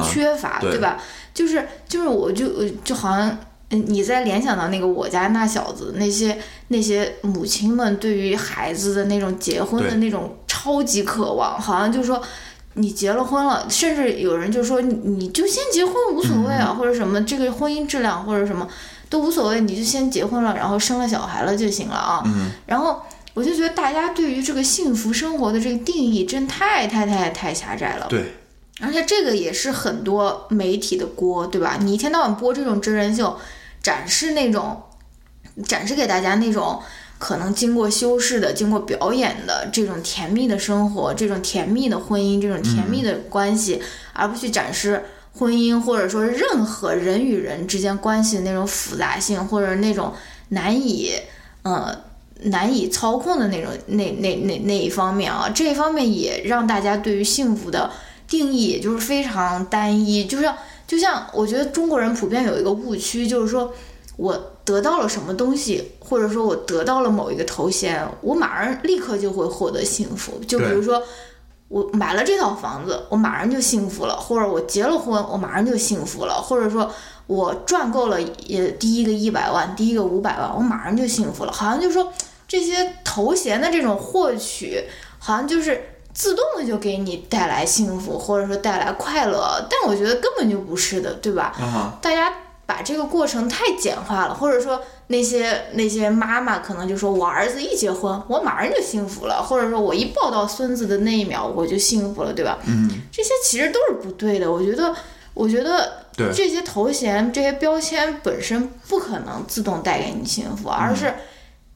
[0.07, 0.97] 缺乏，对对吧？
[1.33, 3.37] 就是就是，我就呃就好像。
[3.69, 12.23] 嗯，你在联想到那个我家那小子，那些那些母亲们对于孩子的那种结婚的那种超级渴望，好像就说
[12.75, 18.65] 你结了婚了，甚至有人就说你你就先结婚无所谓啊，或者什么这个婚姻质量或者什么
[19.09, 22.23] 都无所谓，你就先结婚了，然后生了小孩了就行了啊。
[22.25, 23.01] 嗯然后
[23.33, 28.07] 我就觉得大家对于这个幸福生活的这个定义真太太太太狭窄了。
[28.07, 28.33] 对，
[28.81, 31.77] 而且这个也是很多媒体的锅，对吧？
[31.81, 33.37] 你一天到晚播这种真人秀，
[33.81, 34.83] 展示那种，
[35.65, 36.79] 展示给大家那种
[37.17, 43.81] 可能经过修饰的、经过表演的这种甜蜜的生活、这种甜蜜的婚姻、这种甜蜜的关系，
[44.13, 50.13] 而不去展示婚姻或者说任何人与人之间关系的那种复杂性，或者那种
[50.49, 51.13] 难以，
[51.63, 52.05] 呃。
[52.41, 57.89] 难以操控的那种那那那那一方面啊，这一方面也让大家对于幸福的
[58.27, 63.73] 定义也就是非常单一，就像就像我觉得中国人普遍有一个误区，就是说
[64.17, 70.39] 我得到了什么东西，或者说我得到了某一个头衔，我马上立刻就会获得幸福。
[70.45, 71.01] 就比如说
[71.69, 76.91] 我买了这套房子，我马上就幸福了；或者我结了婚，我马上就幸福了；或者说
[77.27, 81.51] 我赚够了也第一个一百万，第一个五百万，我马上就幸福了。
[81.53, 82.11] 好像就说
[82.45, 84.83] 这些头衔的这种获取，
[85.17, 85.93] 好像就是。
[86.17, 91.53] 自动的就给你带来幸福，或者说带来快乐，但我觉得根本就不是的，对吧？
[91.59, 92.33] 啊哈，大家
[92.65, 102.57] 把这个过程太简化了，或者说那些那些妈妈可能就说，我儿子一结婚，我马上就幸福了，或者说我一抱到孙子的那一秒我就幸福了，对吧？
[102.65, 104.51] 嗯，这些其实都是不对的。
[104.51, 104.95] 我觉得，
[105.35, 111.13] 我觉得对这些头衔、这些标签本身不可能自动带给你幸福，而是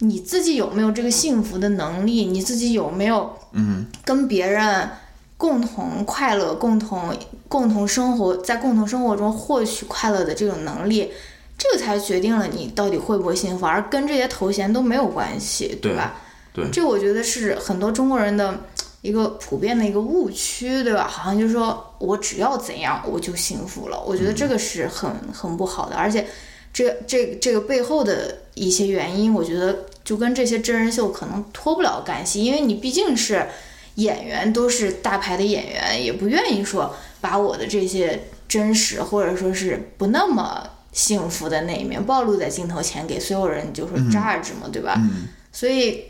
[0.03, 3.85] 你自己有没有这个幸福的能力，你自己有没有嗯。
[4.03, 4.89] 跟别人
[5.37, 7.15] 共同快乐、共同
[7.47, 11.11] 共同生活，在共同生活中获取快乐的这种能力，
[11.57, 16.15] 这个才决定了你到底会不会幸福，而跟这些头衔都没有关系，对吧？
[16.53, 16.67] 对。
[16.71, 18.59] 这我觉得是很多中国人的
[19.01, 21.07] 一个普遍的一个误区，对吧？
[21.07, 26.27] 好像就是说我只要怎样我就幸福了，我觉得这个是很很不好的，而且
[26.73, 33.47] 这这这个背后的一些原因，我觉得就跟这些真人秀可能脱不了干系，因为你毕竟是
[33.95, 44.95] 演员，都是大牌的演员，也不愿意说把我的这些真实或者说是不那么幸福的那一面暴露在镜头前，给所有人就是 judge 嘛，对吧？
[44.97, 46.03] 嗯所以，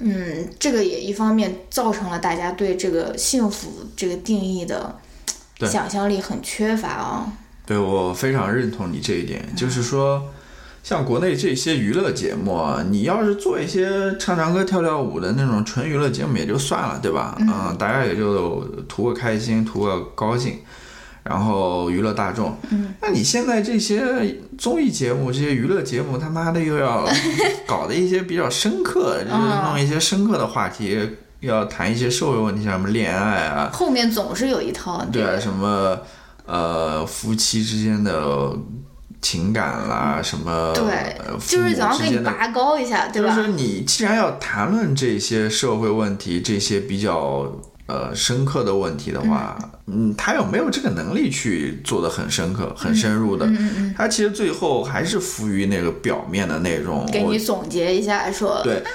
[0.00, 4.98] 嗯，这个也一方面造成了大家对这个幸福这个定义的
[5.60, 7.32] 想象力很缺乏啊。
[7.64, 10.32] 对我非常认同你这一点，就是说，
[10.82, 17.36] 像国内这些娱乐节目啊，你要是做一些唱唱歌、跳跳舞的那种纯娱乐节目也就算了，对吧？
[17.40, 20.58] 嗯、大家也就图个开心，图个高兴，
[21.22, 22.56] 然后娱乐大众。
[22.70, 27.06] 嗯，那你现在这些综艺节目、这些娱乐节目，他妈的又要
[27.68, 30.98] 搞的一些比较深刻，就是弄一些深刻的话题，
[31.40, 35.98] 要谈一些社会问题，像什么恋爱啊，后面总是有一套对啊，什么
[36.46, 38.52] 呃夫妻之间的
[39.22, 41.16] 情感啦，什么对
[41.46, 41.98] 就是想要。
[41.98, 43.34] 给你拔高一下，对吧？
[43.36, 47.52] 就是你既然要谈论这些社会问题，这些比较
[47.86, 53.46] 呃深刻的问题的话，嗯，他有没有这个能力去做的很深刻、很深入的？
[53.96, 57.04] 他其实最后还是浮于那个表面的内容。
[57.12, 58.88] 给你总结一下，说对，啊，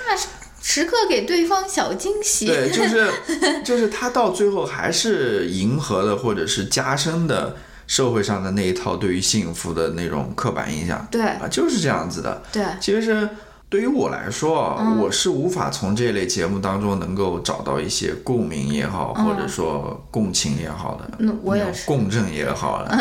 [0.61, 2.47] 时刻给对方小惊喜。
[2.47, 3.11] 对，就是
[3.63, 7.55] 就是他到最后还是迎合的或者是加深的
[7.87, 11.07] 社会上的那一套对于幸福的那种刻板印象。
[11.11, 12.41] 对啊，就是这样子的。
[12.51, 13.29] 对，其实
[13.67, 22.97] 对于我来说我是无法从这类节目当中能够找到一些共鸣也好，嗯或者说共情也好的，那我共振也好了，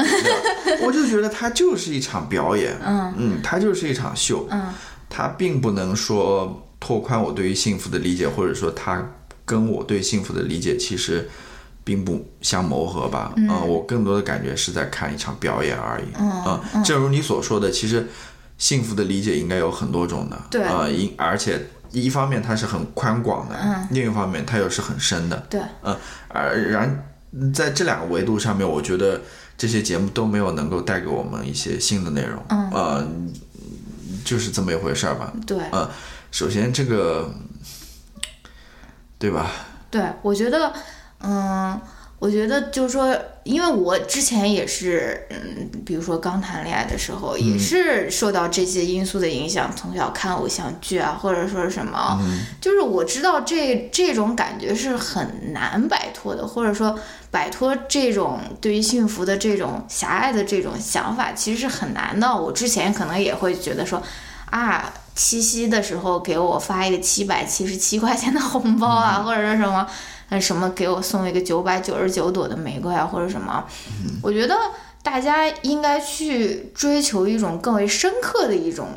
[0.83, 4.67] 我就觉得它就是一场表演，嗯嗯，它就是一场秀，嗯
[5.09, 9.13] 它并不能说拓宽我对于幸福的理解，或者说它
[9.45, 11.29] 跟我对幸福的理解其实
[11.85, 13.33] 并不相磨合吧。
[13.37, 16.07] 嗯、我更多的感觉是在看一场表演而已。
[16.19, 18.09] 嗯嗯正如你所说的，其实
[18.59, 20.37] 幸福的理解应该有很多种的。
[20.51, 21.61] 对啊，因、而且
[21.91, 25.37] 一方面它是很宽广的，嗯另一方面它又是很深的。
[25.51, 25.97] 对，嗯，
[26.29, 27.07] 而然
[27.53, 29.21] 在这两个维度上面，我觉得
[29.57, 32.43] 这些节目都没有能够带给我们一些新的内容。
[32.49, 33.07] 嗯呃，
[34.25, 35.33] 就是这么一回事儿吧。
[35.47, 35.91] 对呃，
[36.31, 37.33] 首先这个，
[39.19, 39.51] 对吧？
[39.91, 40.73] 对，我觉得，
[41.25, 41.81] 嗯，
[42.19, 52.19] 我觉得就是说，因为我之前也是，嗯，比如说刚谈恋爱的时候，也是受到这些因素的影响，从小看偶像剧啊，或者说什么，
[52.61, 56.99] 就是我知道这这种感觉是很难摆脱的，或者说
[57.31, 62.35] 摆脱这种对于幸福的这种狭隘的这种想法，其实是很难的。
[62.35, 64.03] 我之前可能也会觉得说，
[64.51, 69.87] 啊，七夕的时候给我发一个七百七十七块钱的红包啊，或者是什么，
[70.31, 73.65] 呃，什么给我送一个九百九十九朵的玫瑰啊，或者什么，
[74.23, 74.57] 我觉得
[75.03, 78.89] 大家应该去追求一种更为深刻的一种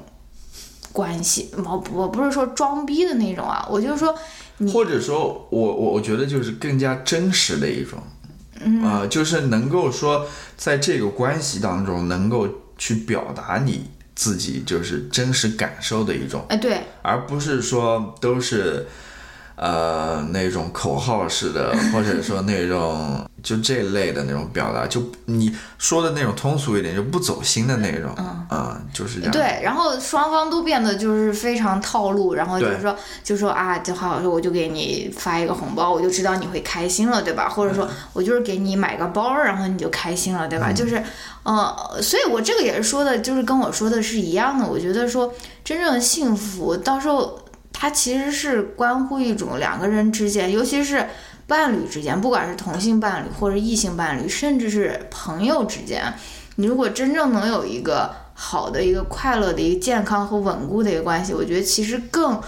[0.93, 1.51] 关系。
[1.57, 4.15] 我我不是说装逼的那种啊，我就是说，
[4.59, 7.99] 你或者说我我我觉得就是更加真实的一种，
[8.61, 10.25] 嗯、呃，就是能够说
[10.55, 12.47] 在这个关系当中能够
[12.77, 18.87] 去表达你自己就是真实感受的一种，哎，对，而不是说都是。
[19.57, 28.13] 呃，那种口号式的，或者说那种就这类的那种表达，就你说的那种通俗一点，就不走心的那种，
[28.51, 29.31] 嗯、就是这样。
[29.31, 37.49] 对，然后双方都变得就是非常套路，然后就是说，就说啊，就好说我就给你发一个红包，我就知道你会开心了，对吧？
[37.49, 40.71] 或者说我就是给你买个包，然后你就开心了，对吧？
[40.71, 41.01] 就是，
[41.41, 44.67] 呃，所以我这个也是说的，就是跟我说的是一样的。
[44.67, 45.33] 我觉得说
[45.63, 47.39] 真正的幸福，到时候
[47.77, 51.05] 它其实是关乎一种两个人之间，尤其是。
[51.49, 56.13] 伴侣之间，不管是同性伴侣或者异性伴侣，甚至是朋友之间，
[56.57, 62.41] 你如果真正能有一个好的、一个快乐的、一个健康和稳固的一个关系，我觉得其实更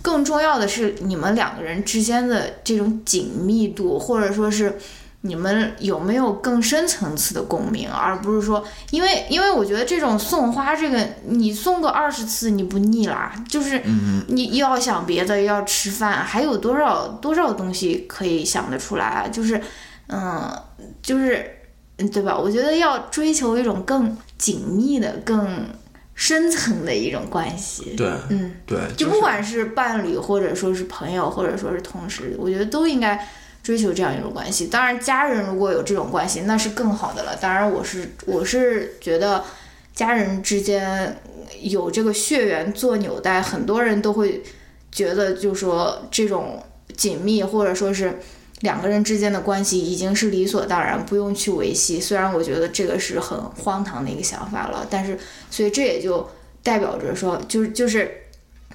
[0.00, 4.78] 更重要的是你们两个人之间的这种紧密度，或者说是
[5.26, 13.82] 你们有没有更深层次的共鸣，而不是说，因为因为我觉得这种送花，这个你送个二十次你不腻啦，就是
[14.28, 19.28] 你又要想别的，要吃饭，还有多少多少东西可以想得出来啊？
[19.28, 19.60] 就是，
[20.08, 20.50] 嗯，
[21.02, 21.58] 就是，
[21.98, 22.36] 嗯对吧？
[22.36, 25.66] 我觉得要追求一种更紧密的、更
[26.14, 27.94] 深层的一种关系。
[27.96, 33.26] 对，嗯，对，就不管是伴侣，或者说是朋友，或者说是同事，我觉得都应该
[33.66, 34.68] 追求这样一种关系。
[34.68, 37.34] 当然，家人如果有这种关系，那是更好的了。
[37.34, 39.42] 当然，我是我是觉得
[39.92, 41.16] 家人之间
[41.60, 44.40] 有这个血缘做纽带，很多人都会
[44.92, 46.62] 觉得，就说这种
[46.96, 48.20] 紧密或者说是
[48.60, 52.00] 两个人之间的关系已经是理所当然，不用去维系。
[52.00, 55.18] 虽然我觉得这个是很荒唐的一个想法了，但是
[55.50, 56.30] 所以这也就
[56.62, 58.22] 代表着说，就是就是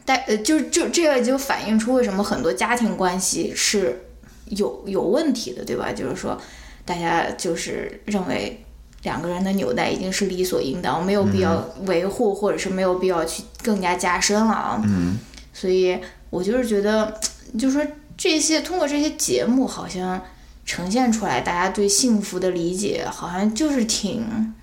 [0.03, 4.07] 代呃就就这个就反映出为什么很多家庭关系是
[4.51, 5.91] 有有问题的，对吧？
[5.91, 6.39] 就是说
[6.85, 8.63] 大家就是认为。
[9.03, 14.79] 两个人的纽带已经是理所应当，没有必要维护，或者是没有必要去更加加深了啊。
[14.85, 15.17] 嗯，
[15.51, 15.97] 所以
[16.29, 17.19] 我就是觉得，
[17.57, 17.83] 就是说
[18.15, 20.21] 这些通过这些节目，好像
[20.67, 24.53] 呈现出来，大家对幸福的理解好像就是挺，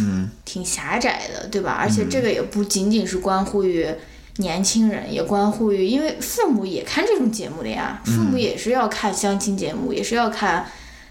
[0.00, 1.72] 嗯，挺狭窄的，对吧？
[1.72, 3.84] 而且这个也不仅仅是关乎于
[4.38, 10.66] 年轻人，也关乎于，因为父母也看这种节目的呀，父母也是要看相亲节目，也是要看。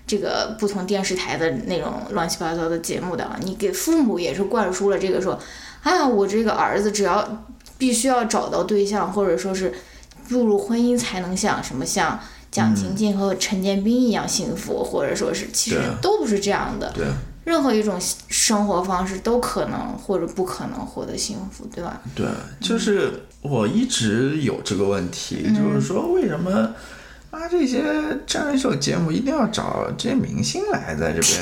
[0.10, 5.38] 这个不同电视台的那种乱七八糟的节目的，你给父母也是灌输了这个说，
[5.84, 7.44] 啊，我这个儿子只要
[7.78, 9.74] 必须要找到对象，或者说是
[10.30, 12.18] 步入婚姻才能像什么像
[12.50, 16.90] 蒋勤勤和陈建斌一样幸福，或者说是其实都不是这样的。
[16.96, 17.06] 对，
[17.48, 21.98] 任何一种生活方式都可能或者不可能获得幸福，对吧？
[22.14, 22.28] 对，
[22.60, 26.52] 就是我一直有这个问题，就是说为什么
[27.32, 27.82] 啊，这些
[28.26, 31.42] 真人秀节目一定要找这些明星来在这边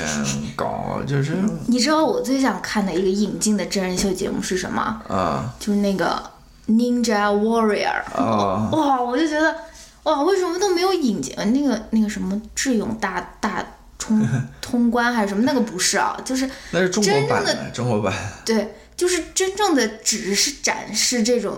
[0.56, 1.34] 搞，就是
[1.66, 5.01] 你知道我最想看的一个引进的真人秀节目是什么？
[5.10, 6.22] 啊就是那个
[6.68, 8.03] Ninja Warrior。
[8.14, 9.56] 啊哇，我就觉得
[10.03, 13.66] 哇，为什么都没有引进呃那个那个什么智勇大大
[13.98, 14.28] 冲
[14.62, 15.43] 通关还是什么？
[15.46, 18.14] 那个不是啊，就是那是中国版真正的中国版，
[18.46, 21.58] 对，就是真正的只是展示这种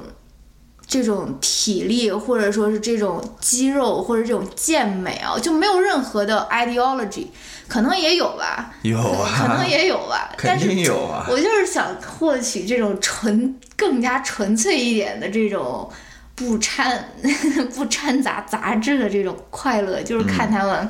[0.87, 7.27] 这种体力，或者说是这种肌肉或者这种健美啊，就没有任何的 ideology，
[7.67, 11.25] 可能也有吧，有啊，可能也有吧， 肯但是定有啊。
[11.29, 15.89] 我就是想获取这种纯更加纯粹一点的这种
[16.35, 17.11] 不掺
[17.75, 20.87] 不掺杂杂质的这种快乐，就是看他们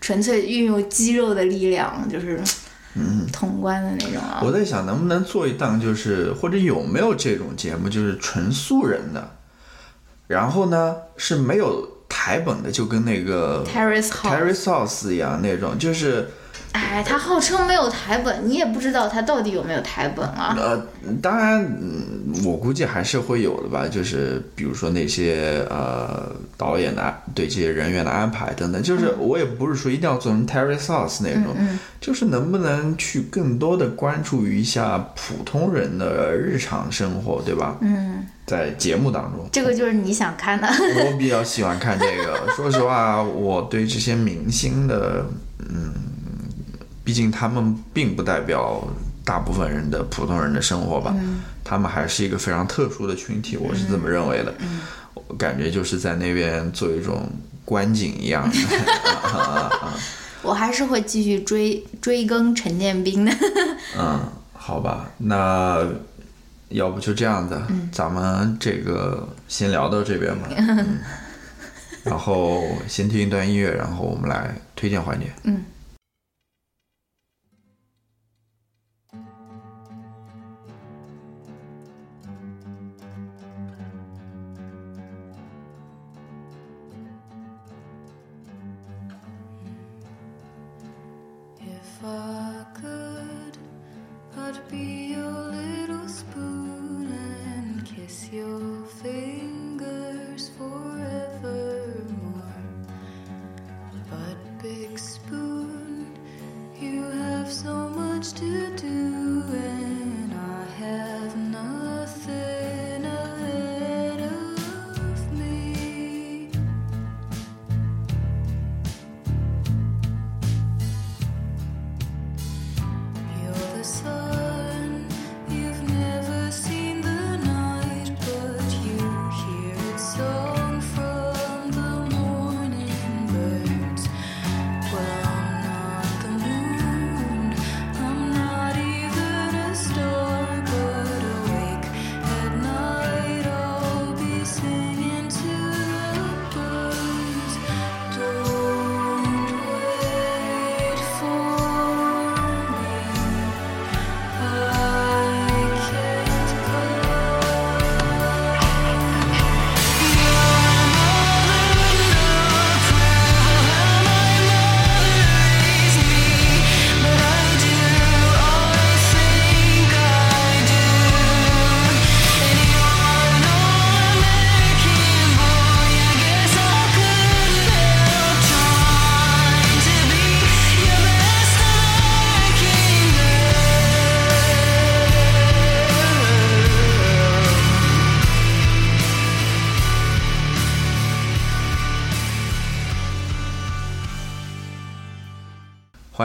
[0.00, 2.40] 纯粹运用肌肉的力量，就是
[2.94, 4.40] 嗯 通关的那种啊。
[4.44, 9.36] 我在想，能不能做一档，就是或者有没有这种节目，就是纯素人的，
[10.26, 14.08] 然后呢是没有台本的，就跟那个 Terrace
[14.54, 16.28] Sauce 一样那种，就是
[16.72, 20.54] 哎，他号称没有台本，你也不知道他到底有没有台本啊。
[20.58, 20.86] 呃，
[21.22, 23.88] 当然，嗯，我估计还是会有的吧。
[23.88, 31.56] 就是比如说那些呃导演的对这些人员的安排等等，就是我也不是说一定要做成 Terry Sauce 那种，
[32.00, 37.76] 就是能不能去更多的关注于一下普通人的日常生活，对吧？
[37.80, 40.68] 嗯，在节目当中，这个就是你想看的。
[40.68, 42.52] 我比较喜欢看这个。
[42.54, 45.24] 说实话，我对这些明星的，
[45.58, 45.92] 嗯，
[47.08, 48.86] 毕竟他们并不代表
[49.24, 51.16] 大部分人的普通人的生活吧，
[51.64, 54.52] 他们还是一个非常特殊的群体，我是这么认为的。
[55.14, 57.26] 我感觉就是在那边做一种
[57.64, 58.56] 观景一样的。
[60.44, 63.32] 我还是会继续追追更陈建斌的。
[63.98, 64.20] 嗯，
[64.52, 65.82] 好吧，那
[66.68, 67.58] 要不就这样子，
[67.90, 70.46] 咱们这个先聊到这边吧。
[70.58, 70.98] 嗯
[72.04, 75.32] 然后先听一段音乐，然后我们来推荐环节。
[75.44, 75.64] 嗯。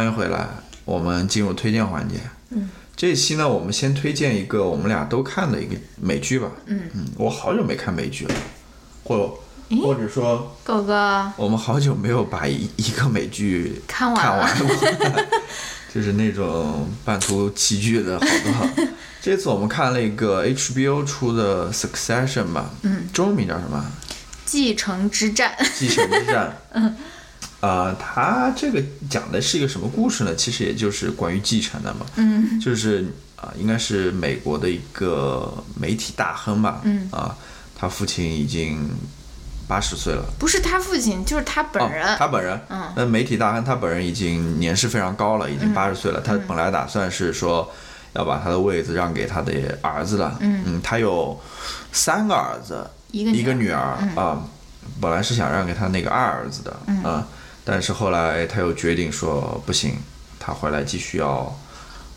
[0.04, 0.46] 欢迎回来，
[0.84, 2.16] 我们进入推荐环节。
[2.50, 6.52] 嗯，这一期呢，我们先推荐一个我们俩都看的一个美剧吧。
[6.66, 8.36] 嗯嗯我好久没看美剧了，
[9.06, 9.40] 或
[9.82, 15.24] 或者说狗哥，我们好久没有把一一个美剧看完了看完过，
[15.96, 18.68] 就是那种半途弃剧的好多好。
[19.24, 23.86] 这次我们看了一个 HBO 出的《Succession》吧，嗯，中文名叫什么？
[24.46, 25.56] 继承之战。
[25.74, 26.58] 继承之战。
[26.76, 26.94] 嗯。
[27.66, 30.36] 啊，他这个讲的是一个什么故事呢？
[30.36, 32.06] 其实也就是关于继承的嘛。
[32.18, 32.60] 嗯。
[32.60, 33.06] 就是
[33.38, 36.82] 啊、应该是美国的一个媒体大亨吧。
[36.84, 37.08] 嗯。
[37.10, 37.34] 啊，
[37.74, 38.90] 他父亲已经
[39.66, 40.26] 八十岁了。
[40.38, 42.06] 不是他父亲，就是他本人。
[42.06, 46.20] 哦、他本人，嗯，那媒体大亨他本人已经年事非常高了，已经八十岁了。
[46.20, 47.72] 他本来打算是说
[48.12, 51.40] 要把他的位子让给他的儿子了，嗯他有
[51.94, 54.44] 三个儿子，一个一个女女儿啊、
[55.00, 57.24] 本来是想让给他那个二儿子的，嗯、
[57.64, 59.96] 但是后来他又决定说不行，
[60.40, 61.58] 他回来继续要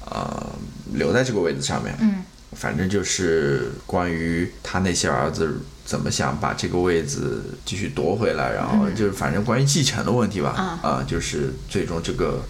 [0.04, 0.46] 呃
[0.94, 10.80] 留在这个位置上面，嗯，反正就是关于他那些儿子怎么想把这个位置继续夺回来，然后就是反正关于继承的问题吧，啊。
[10.82, 12.42] 啊、就是最终这个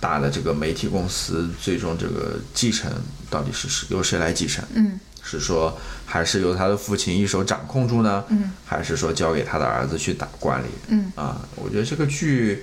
[0.00, 2.90] 大的这个媒体公司最终这个继承
[3.30, 4.64] 到底是是由谁来继承？
[4.74, 8.22] 嗯是说还是由他的父亲一手掌控住呢？
[8.28, 10.66] 嗯，还是说交给他的儿子去打管理？
[10.88, 12.62] 嗯啊，我觉得这个剧，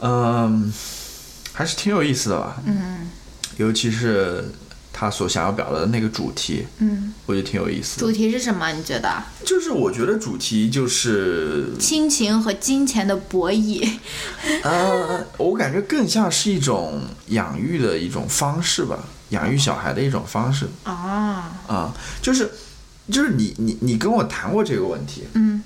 [0.00, 0.72] 嗯，
[1.52, 2.60] 还是挺有意思的吧。
[2.66, 3.10] 嗯
[3.58, 4.52] 尤其是
[4.92, 8.06] 他所想要表达的那个主题，嗯，我觉得挺有意思的。
[8.06, 8.70] 主题是什么？
[8.70, 9.22] 你觉得？
[9.44, 13.98] 就是我觉得主题就是，亲情和金钱的博弈。
[14.62, 20.66] 呃，我感觉更像是一种养育的一种方式吧，养育小孩的一种方式。
[20.84, 22.50] 啊，啊、就是
[23.10, 25.62] 就是你你你跟我谈过这个问题，嗯。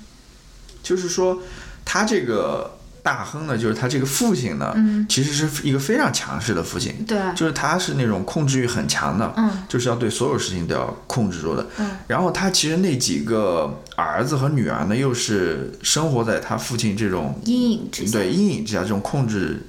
[0.81, 1.41] 就是说
[1.85, 5.05] 他这个大亨呢，就是他这个父亲呢，嗯。
[5.07, 9.49] 其实是一个非常强势的父亲，对，就是他是那种控制欲很强的，嗯。
[9.69, 11.65] 就是要对所有事情都要控制住的。
[11.77, 11.89] 嗯。
[12.07, 18.17] 然后他其实那几个儿子和女儿呢，又是生活在他父亲这种阴影之下。
[18.17, 19.65] 对阴影之下，这种控制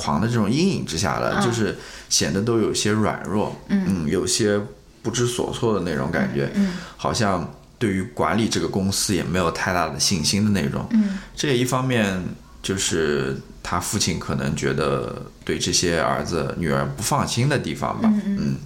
[0.00, 1.44] 狂的这种阴影之下了，嗯。
[1.44, 1.76] 就是
[2.08, 4.08] 显得都有些软弱，嗯。
[4.08, 4.58] 有些
[5.02, 6.72] 不知所措的那种感觉，嗯。
[6.96, 10.86] 好像对于管理这个公司也没有太大的信心的那种。
[10.90, 11.18] 嗯。
[11.36, 12.22] 这也一方面
[12.62, 18.10] 就是他父亲可能觉得对这些儿子女儿不放心的地方吧。
[18.12, 18.56] 嗯嗯。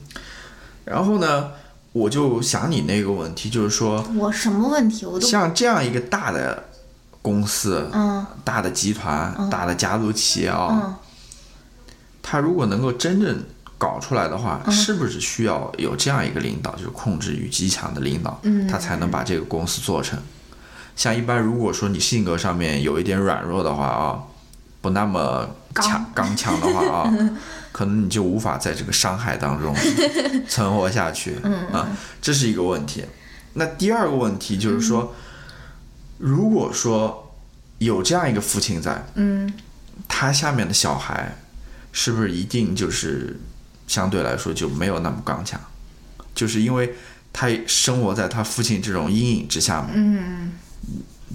[0.85, 1.51] 然后呢，
[1.93, 6.65] 我就想你那个问题，就是说，我什么问题我都像这样一个大的
[7.23, 8.27] 公司、嗯。
[8.45, 9.49] 大的集团、嗯。
[9.49, 10.95] 大的家族企业啊、嗯
[12.27, 13.45] 他如果能够真正
[13.77, 20.19] 搞出来的话，嗯是不是需要有这样一个领导，就是控制欲极强的领导，嗯他才能把这个公司做成？
[20.97, 24.23] 像一般如果说你性格上面有一点软弱的话啊，
[24.81, 27.13] 不那么强刚强的话啊，
[27.73, 29.75] 可能你就无法在这个伤害当中
[30.49, 31.37] 存活下去。
[31.43, 31.89] 嗯啊，
[32.23, 33.05] 这是一个问题。
[33.55, 35.15] 那第二个问题就是说，
[36.19, 37.35] 如果说
[37.79, 39.53] 有这样一个父亲在，嗯
[40.09, 41.37] 他下面的小孩
[41.97, 43.39] 是不是一定就是
[43.87, 45.59] 相对来说就没有那么刚强？
[46.35, 46.93] 就是因为
[47.33, 50.53] 他生活在他父亲这种阴影之下嘛，嗯。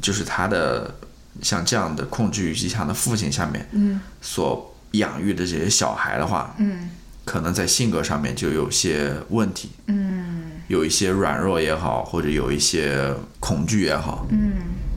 [0.01, 0.93] 就是他的
[1.41, 3.99] 像这样的控制欲极强的父亲下面嗯。
[4.21, 6.89] 所养育的这些小孩的话，嗯。
[7.23, 10.51] 可能在性格上面就有些问题，嗯。
[10.67, 14.53] 有一些软弱也好，或者有一些恐惧也好，嗯。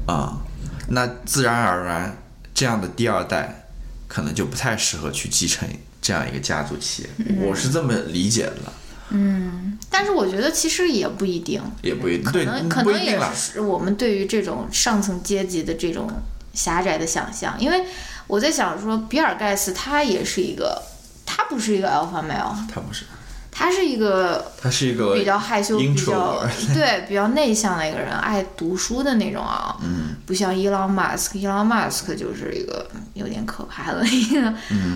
[0.07, 0.43] 啊、
[0.89, 2.17] 那自然而然
[2.53, 3.62] 这样的第二代
[4.13, 5.67] 可能就不太适合去继承
[6.03, 7.09] 这样一个家族企业，
[7.41, 8.71] 我是这么理解的，
[9.09, 13.19] 嗯，但是我觉得其实也不一定，也不一定，可，能可能也。
[13.35, 16.11] 是我们对于这种上层阶级的这种
[16.53, 17.87] 狭窄的想象，因为
[18.27, 20.83] 我在想说，比尔盖茨他也是一个，
[21.25, 23.07] 他不是一个 alpha male，他不是，
[23.55, 26.43] 他是一个他是一个比较害羞、比较
[26.73, 29.77] 对比较内向的一个人，爱读书的那种啊。
[29.85, 34.53] 嗯，不像伊朗马斯克，伊朗马斯克就是一个有点可怕的一个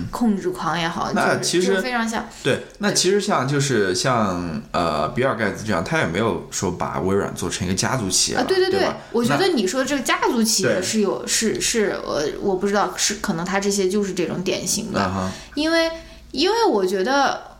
[0.09, 2.25] 控制狂也好，嗯那就是其实就是非常像。
[2.41, 15.91] 对，那其实像就是像呃比尔盖茨这样，他也没有说把微软做成一个家族企业啊，了对对对我觉得你说这个家族企业是有是是呃，我不知道是可能他这些就是这种典型的，因为
[16.31, 17.55] 因为我觉得。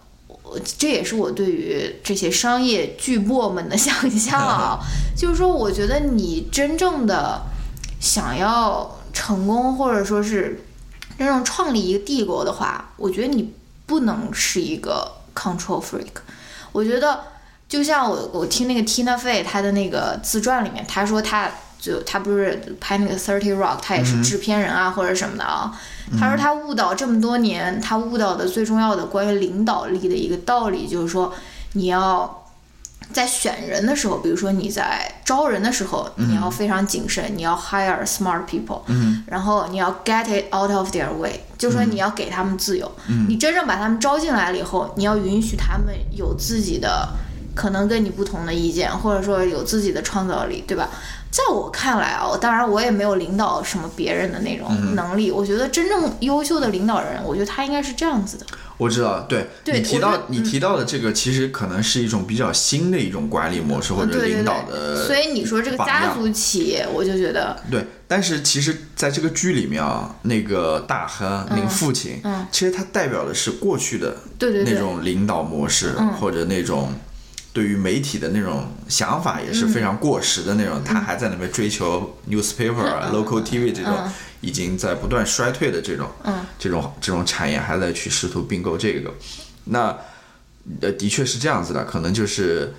[0.52, 4.80] 我这也是我对于这些商业巨擘们的 想象啊，
[5.16, 7.42] 就是说，我觉得你真正的
[8.00, 10.64] 想要成功，或者说是
[11.18, 13.54] 真正创立一个帝国的话，我觉得你
[13.86, 16.08] 不能是一个 control freak。
[16.72, 17.24] 我觉得
[17.68, 21.50] 就像我我听那个 Tina Fey 她的那个自传里面，她说她
[21.88, 25.72] 就他不是拍那个 Thirty Rock，他也是制片人啊、或者什么的啊。
[26.20, 31.34] 他说他悟到这么多年，他悟到的最重要的关于领导力的一个道理，就是说
[31.74, 32.44] 你要。
[33.14, 42.92] 在选人的时候，比如说你在招人的时候，你要非常谨慎，你要 hire smart people，、嗯然后你要 get it out of their way，就是说你要给他们自由。
[43.30, 47.08] 你真正把他们招进来了以后，你要允许他们有自己的
[47.56, 50.90] 可能跟你不同的意见，或者说有自己的创造力，对吧？
[51.30, 55.32] 在我看来啊，当然我也没有领导什么别人的那种能力。
[55.32, 58.46] 我觉得真正优秀的领导人，我觉得他应该是这样子的。
[58.78, 76.94] 我知道，对对你提到你提到的这个，其实可能是一种比较新的一种管理模式或者领导对，的，所以你说这个家族企业，我就觉得，对，但是其实在这个剧里面啊，那个大亨那个父亲，嗯其实他代表的是过去的对对对那种领导模式，嗯或者那种
[77.58, 84.14] 对于媒体的那种想法也是非常过时的那种，他还在那边追求 newspaper 啊、local TV 这种嗯。
[84.42, 86.46] 已经在不断衰退的这种嗯。
[86.60, 89.12] 这种这种产业，还在去试图并购这个。
[89.64, 89.98] 那
[90.82, 92.76] 呃，的确是这样子的，可能就是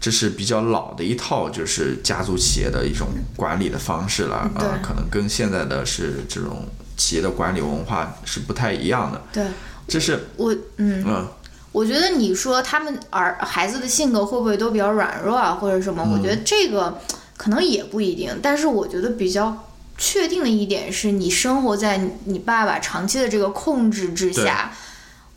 [0.00, 3.06] 这是比较老的一套，就是家族企业的一种
[3.36, 4.68] 管理的方式了啊、对。
[4.82, 6.66] 可能跟现在的是这种
[6.96, 9.22] 企业的管理文化是不太一样的。
[9.32, 9.44] 对。
[9.86, 11.28] 这是我，嗯，嗯
[11.76, 16.02] 我觉得你说他们儿孩子的性格会不会都比较软弱啊，或者什么？
[16.10, 16.98] 我觉得这个
[17.36, 19.66] 可能也不一定，但是我觉得比较
[19.98, 24.72] 确定的一点是你生活在你爸爸长期的这个控制之下，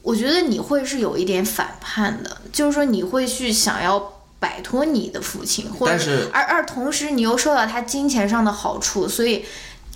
[0.01, 4.13] 我觉得你会是有一点反叛的，就是说你会去想要。
[4.41, 9.43] 摆脱你的父亲，或者是而而同时你又受到他金钱上的好处，所以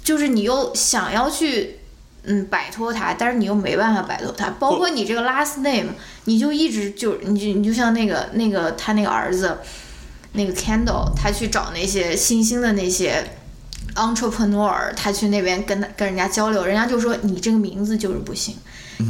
[0.03, 1.79] 就是你又想要去
[2.25, 4.49] 嗯摆脱他，但是你又没办法摆脱他。
[4.59, 5.91] 包括你这个 last name，
[6.25, 9.57] 你就一直就你就你就像那个那个他那个儿子，
[10.33, 13.23] 那个 Candle，他去找那些新兴的那些
[13.95, 18.55] entrepreneur，他去那边跟他跟人家交流，人家就说你这个名字就是不行。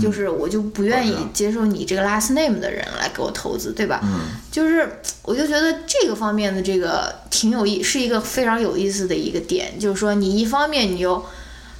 [0.01, 3.99] 就是我就不愿意接受你这个 last name 的人来给我投资，对吧？
[4.01, 4.89] 嗯，就是
[5.21, 11.23] 我就觉得这个方面的这个挺有意，是一个非常有意思的一个点，就是说你一方面你又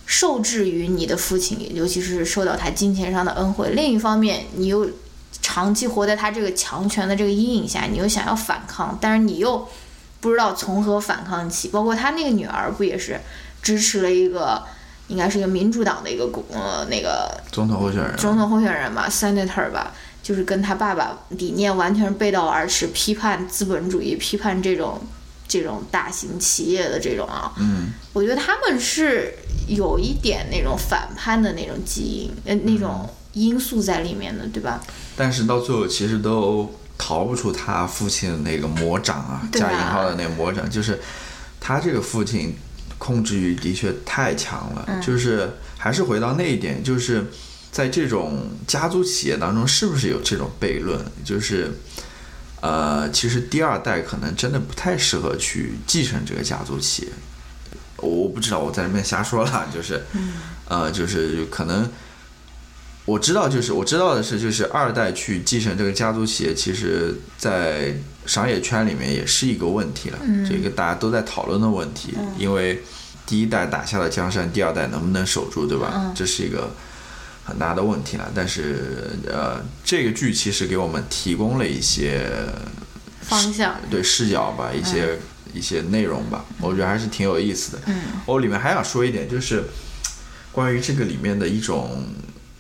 [0.06, 4.90] 受制于你的父亲，尤其是受到他金钱上的恩惠；另一方面你又
[5.42, 9.68] 长期活在他这个强权的这个阴影下，你又想要反抗，但是你又
[10.20, 11.70] 不知道从何反抗起。
[11.70, 13.20] 包括他那个女儿不也是
[13.62, 14.64] 支持了一个
[15.08, 25.02] 应该是一个民主党的一个公呃那个总统候选人，总统候选人吧，senator 吧，就是跟他爸爸理念完全背道而驰，批判资本主义，批判这种
[25.54, 29.36] 这种大型企业的这种啊，嗯，我觉得他们是
[29.68, 34.82] 有一点那种反叛的那种基因，呃，那种因素在里面的，对吧？
[35.16, 41.00] 但是到最后其实都逃不出他父亲的那个魔掌啊，加引号的那个魔掌，就是
[41.60, 42.56] 他这个父亲
[42.98, 47.28] 控制欲的确太强了，嗯就是还是回到那一点，就是
[47.72, 51.00] 在这种家族企业当中，是不是有这种悖论？
[51.24, 51.72] 就是。
[52.64, 57.10] 呃，其实第二代可能真的不太适合去继承这个家族企业，
[57.98, 60.02] 我不知道，我在那边瞎说了，就是，
[60.70, 61.92] 呃，就是可能
[63.04, 67.94] 我知道，就是我知道的是，就是二代去继承这个家族企业，其实在
[68.26, 72.82] 商业圈里面也是一个问题了，这个大家都在讨论的问题，因为
[73.26, 76.14] 第一代打下了江山，第二代能不能守住，对吧？
[76.16, 76.74] 这是一个
[77.44, 78.32] 很大的问题了。
[78.34, 82.26] 但是呃，这个剧其实给我们提供了一些
[83.22, 85.20] 方向，对视角吧，一些、
[85.54, 87.82] 一些内容吧，我觉得还是挺有意思的。
[87.88, 89.64] 嗯，我里面还想说一点，就是
[90.52, 92.06] 关于这个里面的一种，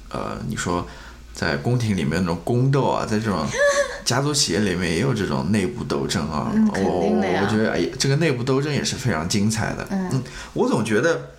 [0.09, 0.87] 呃，你说
[1.33, 3.45] 在宫廷里面那种宫斗啊，在这种
[4.03, 6.51] 家族企业里面也有这种内部斗争啊。
[6.75, 9.87] 我我觉得哎，这个内部斗争也是非常精彩的。
[9.91, 10.23] 嗯
[10.53, 11.29] 我总觉得。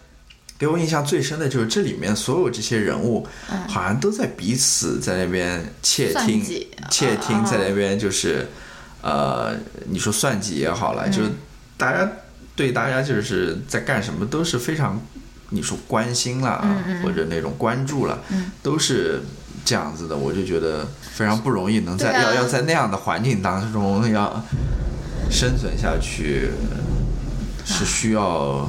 [0.65, 3.27] 给我印象最深的就是这里面所有这些人物，
[3.69, 6.43] 好像都在彼此在那边窃听
[6.91, 7.45] 窃听啊。
[7.45, 8.49] 在那边就是，
[9.03, 9.55] 呃，
[9.91, 11.29] 你说算计也好了，就是
[11.77, 12.11] 大家
[12.57, 14.99] 对大家就是在干什么都是非常，
[15.51, 16.65] 你说关心啦，
[17.03, 18.19] 或者那种关注了，
[18.63, 19.21] 都是
[19.67, 22.23] 这样子的，我就觉得非常不容易，能在、啊。
[22.23, 24.43] 要要在那样的环境当中要
[25.31, 26.49] 生存下去，
[27.67, 28.67] 是需要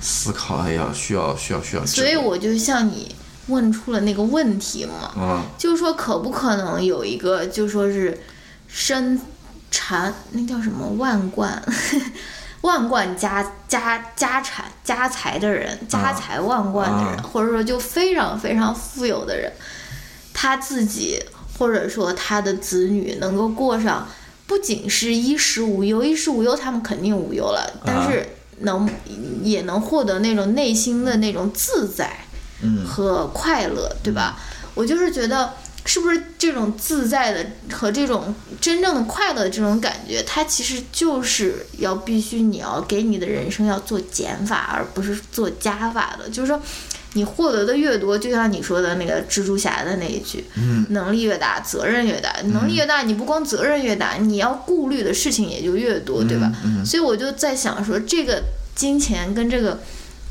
[0.00, 3.14] 思考，要需要需要需要所以我就向你
[3.48, 8.18] 问出了那个问题嘛，嗯就是说可不可能有一个，就说是
[8.66, 9.20] 身
[9.70, 11.62] 缠那叫什么万贯
[12.62, 17.22] 万贯家家家产家财的人，家财万贯的人，啊。
[17.22, 19.50] 或者说就非常非常富有的人，
[20.34, 21.22] 他自己
[21.58, 24.06] 或者说他的子女能够过上
[24.46, 28.26] 不仅是衣食无忧，衣食无忧他们肯定无忧了，但是
[28.60, 28.88] 能
[29.42, 32.10] 也能获得那种内心的那种自在。
[32.62, 34.38] 嗯和快乐，对吧？
[34.74, 35.54] 我就是觉得，
[35.86, 46.28] 是不是这种自在的和这种真正的快乐的这种感觉，它其实就是要必须你要给你的人生要做减法，而不是做加法的。
[46.28, 46.60] 就是说，
[47.14, 52.32] 你获得的越多，就像你说的那个蜘蛛侠的那一句，嗯能力越大，责任越大。
[52.52, 56.52] 能力越大，你不光责任越大，你要顾虑的事情也就越多，对吧？
[56.64, 58.42] 嗯所以我就在想说，这个
[58.74, 59.80] 金钱跟这个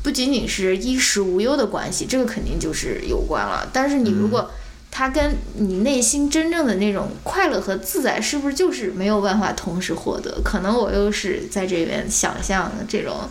[0.02, 3.68] 不仅仅是衣食无忧的关系，这个肯定就是有关了。
[3.72, 4.50] 但是你如果
[4.90, 10.40] 它跟你内心真正的那种快乐和自在，是不是就是没有办法同时获得？
[10.42, 13.28] 可能我又是在这边想象这种，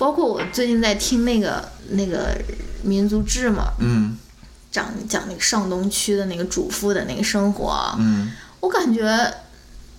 [0.00, 2.34] 包括我最近在听那个那个
[2.82, 4.16] 民族志嘛，嗯
[4.72, 9.30] 讲讲那个上东区的那个主妇的那个生活啊，嗯我感觉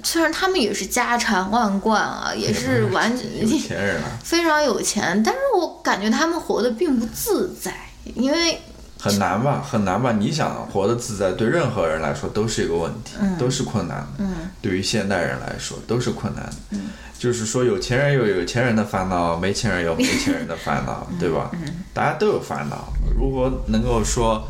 [0.02, 7.72] 虽然他们也是家产万贯啊，也是完有钱人啊，非常有钱，但是我感觉他们活得并不自在，
[8.16, 8.60] 因为
[9.00, 10.12] 很难吧，很难吧？
[10.14, 14.08] 你想活得自在，对任何人来说都是一个问题，都是困难的。
[14.18, 16.54] 嗯，对于现代人来说都是困难的。
[16.72, 16.90] 嗯，
[17.22, 21.52] 就是说有钱人有有钱人的烦恼，没钱人有没钱人的烦恼，对吧？
[21.54, 21.60] 嗯，
[21.94, 22.92] 大家都有烦恼。
[23.16, 24.48] 如果能够说，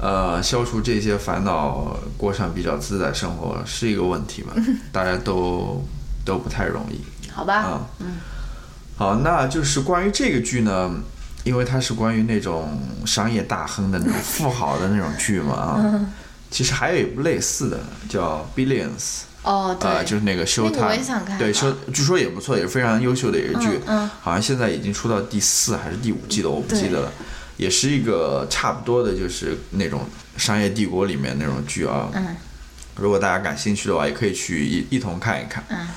[0.00, 4.52] 呃，消除这些烦恼，过上比较自在生活，是一个问题吧？
[4.90, 5.80] 大家都
[6.24, 7.00] 都不太容易。
[7.30, 8.16] 好吧，嗯，
[8.96, 10.92] 好，那就是关于这个剧呢，
[11.44, 16.06] 因为它是关于那种商业大亨的那种富豪的那种剧嘛啊，
[16.50, 17.78] 其实还有一部类似的
[18.08, 18.88] 叫《Billions》。
[19.42, 27.12] 哦，对，呃，就是那个想看对，啊修据说也不错，也是非常优秀的一个剧，嗯嗯好像现在已经出到第四还是第五季了，我不记得了，
[27.56, 32.08] 也是一个差不多的，就是那种商业帝国里面那种剧啊。
[32.14, 32.36] 嗯，
[32.96, 35.64] 如果大家感兴趣的话，也可以去一一同看一看。
[35.70, 35.88] 嗯，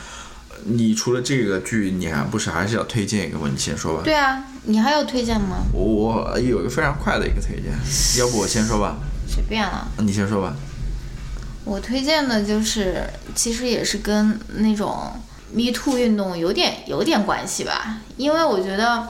[0.63, 3.47] 你除了这个剧，你还不是还是要推荐一个吗？
[3.51, 4.01] 你先说吧。
[4.03, 5.57] 对啊，你还有推荐吗？
[5.71, 7.71] 我我有一个非常快的一个推荐，
[8.19, 9.87] 要不我先说吧，随便了。
[9.99, 10.55] 你先说吧。
[11.65, 13.03] 我推荐的就是，
[13.33, 15.11] 其实也是跟那种
[15.51, 19.09] Me Too 运动有点有点关系吧，因为我觉得，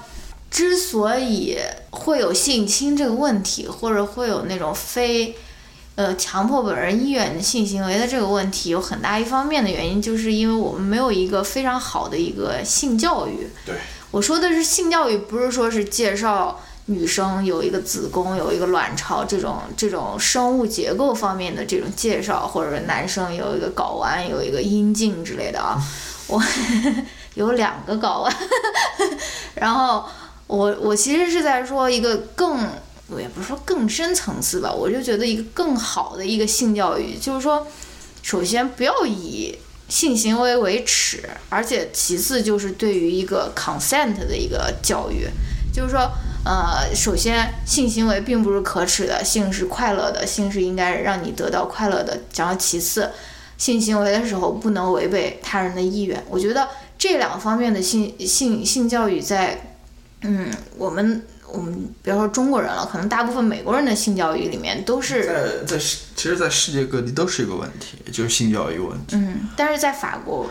[0.49, 1.57] 之所以
[1.89, 5.35] 会有性侵这个问题，或者会有那种非，
[5.95, 13.49] 呃，强迫本人意愿的性行为的这个问题，有很大一方面的原因，就是因为我们没有一个非常好的一个性教育。
[13.65, 13.75] 对，
[14.11, 25.81] 我说的是性教育，不是说是介绍女生有一个子宫、有一个卵巢这种这种生物结构方面的这种介绍，或者男生有一个睾丸、有一个阴茎之类的啊。
[26.27, 26.41] 我
[27.35, 28.35] 有两个睾丸，
[29.53, 30.03] 然后
[30.47, 32.67] 我我其实是在说一个更，
[33.09, 37.67] 我也不是说更深层次吧，我就觉得一个更好的一个性教育，就是说，
[38.23, 39.55] 首先不要以
[39.87, 45.27] 性行为为耻，而且其次就是对于一个 consent 的一个教育，
[45.75, 46.09] 就是说，
[46.45, 52.17] 呃，首先性行为并不是可耻的，性是快乐的，性是应该让你得到快乐的。
[52.37, 53.11] 然后其次，
[53.57, 56.23] 性行为的时候不能违背他人的意愿。
[56.29, 59.75] 我觉得这两方面的性性性教育在，
[60.21, 69.15] 嗯，我们我们比如说中国人了，可能大部分美国人的性教育里面都是，在在世，其实，在世界各地都是一个问题，就是性教育问题。
[69.15, 70.49] 嗯，但是在法国，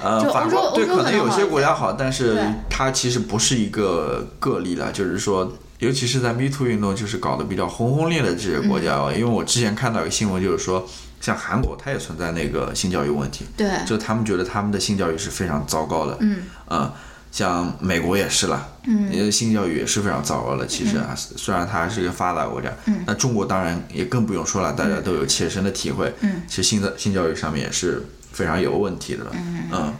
[0.00, 2.38] 呃，就法国对，欧洲欧洲可能有些国家好，但是
[2.70, 10.88] 它其实不是一个个例了，就是说，尤其是在 Me Too 运动就是搞得比较轰轰烈烈的这些国家哦，因为我之前看到一个新闻，就是说，
[11.20, 16.42] 像韩国，它也存在那个性教育问题，对，就他们觉得他们的性教育是非常糟糕的，嗯。
[16.66, 16.92] 呃
[17.30, 20.66] 像美国也是了，嗯，性教育也是非常糟糕的。
[20.66, 28.02] 其实啊，虽然它还是一个发达国家，嗯，那中国当然也更不用说了，大家都有切身的体会，嗯，其实性的性教育上面也是
[28.32, 29.30] 非常有问题的了，
[29.72, 29.94] 嗯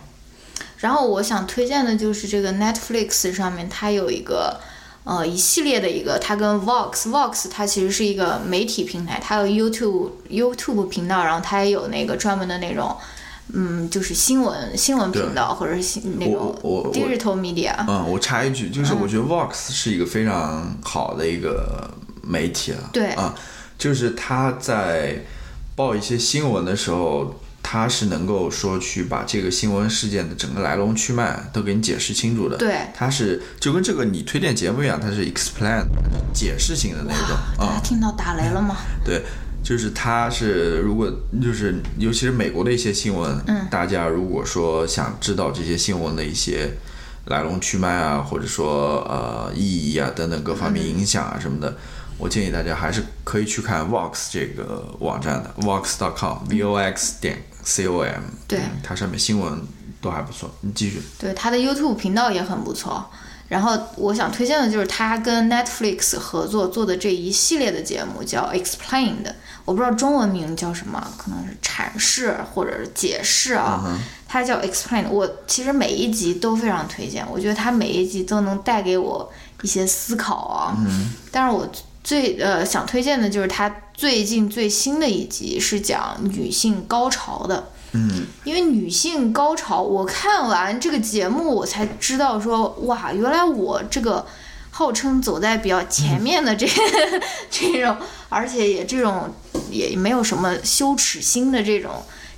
[0.79, 4.61] 然后我想推荐的就是这个 Netflix 上面它有一个。
[5.05, 12.95] 呃，一系列的一个，它跟 Vox，Vox 它其实是一个媒体平台，它有 YouTube YouTube 频道，然后它也有那个专门的那种，
[13.53, 17.74] 嗯，就是新闻新闻频道或者是新那种我我我 digital media。
[17.86, 21.90] 嗯，我插一句，就是我觉得 Vox 是一个非常好的一个
[22.22, 23.09] 媒体了，对。
[23.12, 23.34] 啊，
[23.78, 25.24] 就是他在
[25.74, 32.76] 报一些新闻的时候，他是能够说去把这个新闻事件的整个来龙去脉都给你解释清楚的，对。
[32.94, 35.84] 他是就跟这个你推荐节目一样，它是 explain
[36.34, 37.74] 解释性的那种啊。
[37.74, 38.76] 大家，听到打雷了吗？
[39.05, 39.22] 对，
[39.69, 41.12] 就是它是如果
[41.43, 46.71] 就是尤其是美国的一些新闻，嗯大家如果说想知道这些新闻的一些
[47.27, 51.77] 来龙去脉啊，或者说呃意义啊等等各方面影响啊什么的，
[52.16, 59.61] 我建议大家还是可以去看 Vox 这个网站的 Vox.com，V O X 点 C O M，对嗯它上面新闻
[60.01, 60.51] 都还不错。
[60.62, 63.11] 你继续，对，它的 YouTube 频道也很不错。
[63.49, 69.32] 然后我想推荐的就是他跟 Netflix 合作做的这一系列的节目，叫 Explained，
[69.64, 73.99] 我不知道中文名叫什么，可能是阐释或者是解释啊。
[74.26, 79.32] 它叫 Explained，我其实每一集都非常推荐，我觉得它每一集都能带给我
[79.62, 80.76] 一些思考啊。
[80.78, 81.14] 嗯。
[81.32, 81.66] 但是我
[82.09, 87.68] 最呃想推荐的就是它最近最新的一集是讲女性高潮的。
[87.92, 94.24] 嗯，因为女性高潮，我看完这个节目，我才知道说，哇，原来我这个
[94.70, 96.66] 号称走在比较前面的这、
[97.50, 97.94] 这种，
[98.30, 99.28] 而且也这种
[99.70, 101.90] 也没有什么羞耻心的这种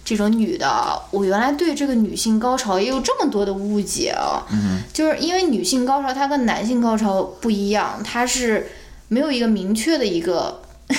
[0.04, 4.44] 这种女的，我原来对这个女性高潮也有这么多的误解啊。
[4.50, 8.68] 嗯，就是因为女性高潮它跟男性高潮不一样，它是
[9.10, 10.62] 没有一个明确的一个。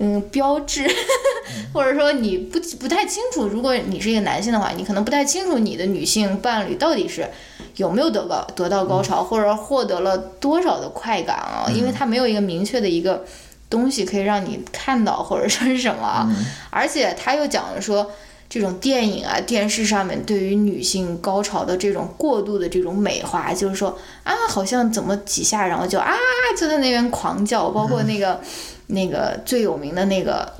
[0.00, 0.88] 嗯标志，
[1.74, 7.28] 或者说你不不太清楚，如果你是一个男性的话，你可能不太清楚你的女性伴侣到底是
[7.76, 13.22] 有没有得高得到高潮，或者获得了多少的快感啊，因为他没有一个明确的一个
[13.68, 16.26] 东西可以让你看到或者说是什么啊，
[16.70, 18.10] 而且他又讲了说。
[18.52, 26.12] 这种电影啊、电视上面对于女性高潮的这种过度的这种美化，就是说啊，好像怎么几下，然后就啊
[26.54, 28.38] 就在那边狂叫，包括那个、
[28.88, 30.52] 那个最有名的那个，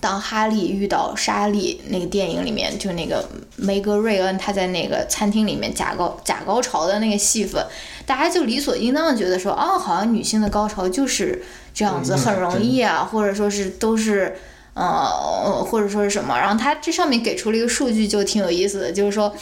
[0.00, 7.66] 当哈利遇到莎莉那个电影里面，就那个梅格瑞恩她在那个餐厅里面假高假高潮的那个戏份，
[8.06, 11.42] 大家就理所应当的觉得说，啊，好像女性的高潮就是
[11.74, 14.36] 这样子，嗯很容易啊，或者说是都是。
[14.74, 16.36] 呃，或者说是什么？
[16.36, 19.32] 然后他这上面给出了一个数据，就挺有意思的，就是说，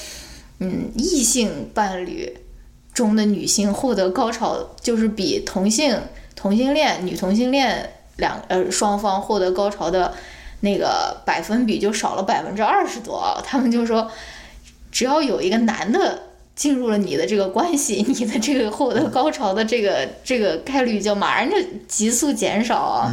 [0.58, 2.38] 嗯，异性伴侣
[2.92, 5.98] 中的女性获得高潮，就是比同性
[6.36, 10.12] 同性恋女同性恋两呃双方获得高潮的
[10.60, 13.40] 那个百分比就少了百分之二十多。
[13.42, 14.10] 他们就说，
[14.90, 16.24] 只要有一个男的
[16.54, 21.56] 进入了你的这个关系，你的这个获得高潮的这个这个概率就马上就
[21.88, 23.10] 急速减少啊。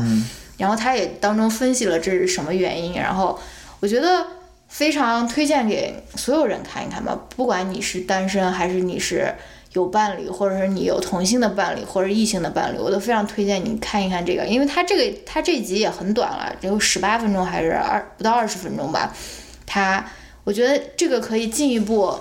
[0.60, 3.40] 然后他也当中分析了这是什么原因，然后
[3.80, 4.28] 我觉得
[4.68, 9.34] 非常推荐给所有人看一看吧，不管你是单身还是你是
[9.74, 19.16] 有伴侣，或者是你有同性的伴侣或者异性的伴侣，我都非常推荐你看一看这个，因为他这个他这集也很短了，只有十八分钟还是二不到二十分钟吧，
[19.66, 20.06] 他
[20.44, 22.20] 我觉得这个可以进一步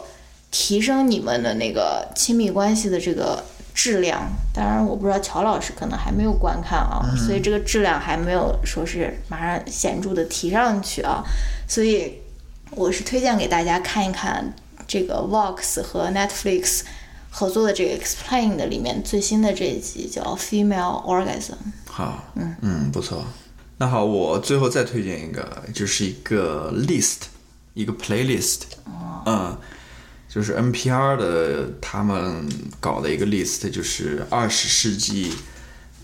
[0.51, 3.43] 提升你们的那个亲密关系的这个
[3.79, 4.29] 质量。
[4.53, 11.23] 当然，我不知道乔老师可能还没有观看啊，所以这个质量还没有说是马上显著的提上去啊，
[11.69, 12.15] 所以
[12.73, 14.53] 我是推荐给大家看一看
[14.89, 16.81] 这个 Vox 和 Netflix
[17.31, 21.55] 合作的这个 Explain 的里面最新的这一集叫 Female Orgasm。
[21.87, 23.25] 好，嗯嗯不错。
[23.77, 27.29] 那好，我最后再推荐一个，就是一个 list，
[27.75, 28.63] 一个 playlist，
[29.25, 29.57] 嗯，
[30.29, 32.47] 就是 NPR 的他们
[32.79, 35.33] 搞的一个 list，就是二十世纪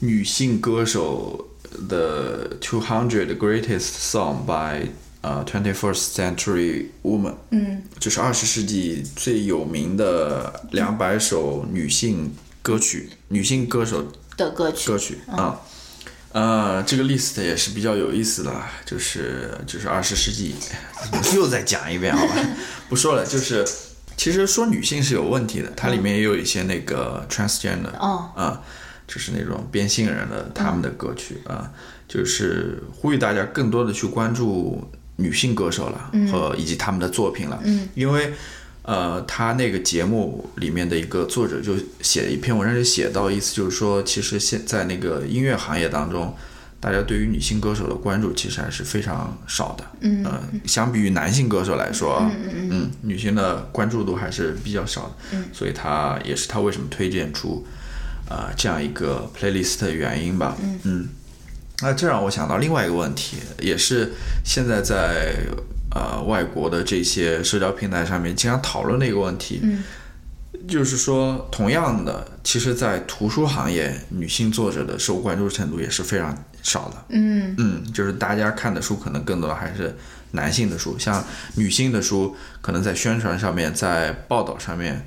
[0.00, 1.48] 女性歌手
[1.88, 4.88] 的 two hundred greatest song by
[5.20, 7.82] 呃 twenty first century woman，嗯。
[7.98, 14.90] 就是二十世纪最有名的两百首女性歌曲，女性歌手的歌曲。
[14.90, 15.60] 歌曲啊。
[16.32, 18.52] 呃，这个 list 也是比较有意思的，
[18.84, 20.52] 就是就是二十世纪，
[21.36, 22.34] 又再讲一遍好吧？
[22.88, 23.64] 不说了，就是
[24.16, 28.30] 其实说女性是有问题的，它里面也有一些那个 transgender 哦。
[28.36, 28.62] 啊，
[29.06, 31.70] 就是那种变性人的他们的歌曲啊，
[32.06, 34.82] 就是呼吁大家更多的去关注
[35.16, 37.88] 女性歌手了和以及他们的作品了，嗯。
[37.94, 38.32] 因为。
[38.86, 46.36] 呃，他那个节目里面的一个作者就写一篇文章，就写到意思就是说，其实现在那个音乐行业当中，
[46.85, 49.85] 大家对于女性歌手的关注其实还是非常少的。
[50.01, 55.12] 嗯呃，相比于男性歌手来说，嗯嗯女性的关注度还是比较少的。
[55.32, 57.66] 嗯，所以他也是他为什么推荐出
[58.28, 60.55] 呃这样一个 playlist 的原因吧。
[60.82, 61.09] 嗯。
[61.80, 64.12] 那这让我想到另外一个问题，也是
[64.45, 65.35] 现在在
[65.91, 69.82] 呃外国的这些社交平台上面经常讨论的一个问题，嗯
[70.66, 77.04] 就是说，同样的，其实，在图书行业，女性作者的受关注程度也是非常少的。
[77.10, 79.96] 嗯嗯，就是大家看的书可能更多的还是
[80.32, 81.24] 男性的书，像
[81.56, 85.06] 女性的书，可能在宣传上面，在报道上面，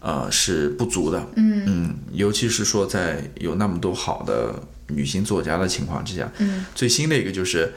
[0.00, 1.24] 呃，是不足的。
[1.36, 4.54] 嗯嗯，尤其是说在有那么多好的
[4.88, 7.72] 女性作家的情况之下，嗯最新的一个就是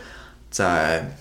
[0.49, 1.15] 在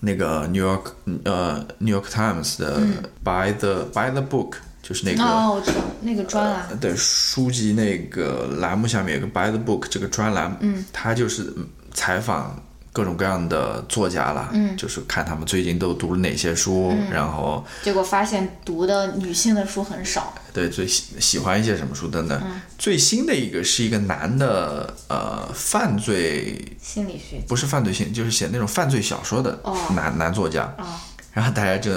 [0.00, 0.92] 那个 New York
[1.24, 2.80] 呃 New York Times 的
[3.24, 4.52] By the、By the Book，
[4.86, 6.78] 就是那个、嗯哦，我知道那个专栏。
[6.78, 12.62] 对书籍那个栏目下面有个 By the Book 这个专栏，嗯，它就是嗯采访
[12.92, 14.76] 各种各样的作家啦，嗯。
[14.76, 20.32] 就是看他们最近都读了哪些书，然后结果发现读的女性的书很少。
[20.52, 22.40] 对最喜喜欢一些什么书等等。
[22.44, 22.60] 嗯。
[22.78, 29.76] 最新的一个是一个男的呃犯罪心理学不是犯罪性，就是写那种犯罪小说的哦。
[29.96, 31.00] 男、男作家，啊，
[31.32, 31.90] 然后大家就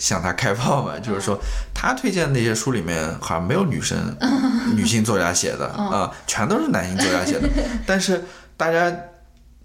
[0.00, 1.38] 向他开炮嘛，就是说
[1.72, 3.96] 他推荐的那些书里面好像没有女生、
[4.74, 7.48] 女性作家写的啊、全都是男性作家写的。
[7.86, 8.24] 但是
[8.56, 8.92] 大家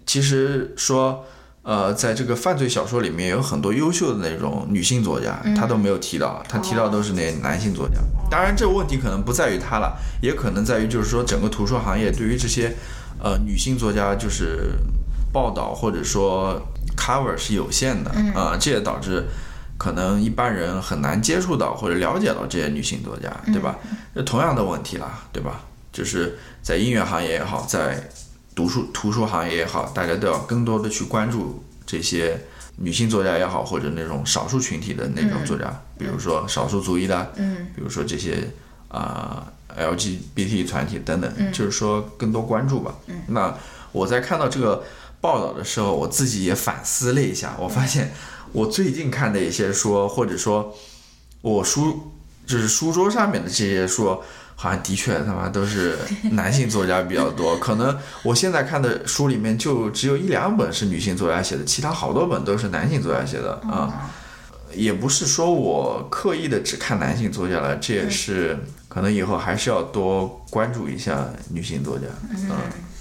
[0.04, 1.24] 其实说，
[1.62, 7.96] 呃，在这个犯罪小说里面有很多优秀的那种女性作家，他都没有提到，他提到都是那男性作家。
[8.30, 12.76] 当然，这个问题可能不在于他了，也可能在于就是说整个图书行业对于这些
[13.18, 14.72] 呃女性作家就是
[15.32, 16.60] 报道或者说
[16.96, 19.24] cover 是有限的啊、这也导致
[19.78, 23.76] 可能一般人很难接触到或者了解到这些女性作家，对吧？
[24.14, 25.60] 那同样的问题啦，对吧？
[25.92, 28.08] 就是在音乐行业也好，在
[28.54, 32.38] 读书图书行业也好，大家都要更多的去关注这些
[32.76, 38.50] 女性作家也好，或者那种少数群体的那种作家，比如说少数族裔的，嗯，比如说这些
[38.88, 39.46] 啊、
[39.76, 42.94] LGBT 团体等等，嗯就是说更多关注吧。
[43.06, 43.54] 嗯，那
[43.92, 44.84] 我在看到这个
[45.20, 48.12] 报道的时候，我自己也反思了一下，我发现
[48.52, 50.74] 我最近看的一些书，或者说
[51.42, 52.12] 我书
[52.46, 54.18] 就是书桌上面的这些书，
[54.54, 55.98] 好像的确他妈都是
[56.30, 57.56] 男性作家比较多。
[57.60, 64.10] 可能我现在看的书里面就只有一两本是女性作家写的，其他好多本都是男性作家写的啊。
[64.74, 72.04] 也不是说我刻意的只看男性作家了，这也是可能以后还是要多关注一下女性作家。
[72.30, 72.50] 嗯，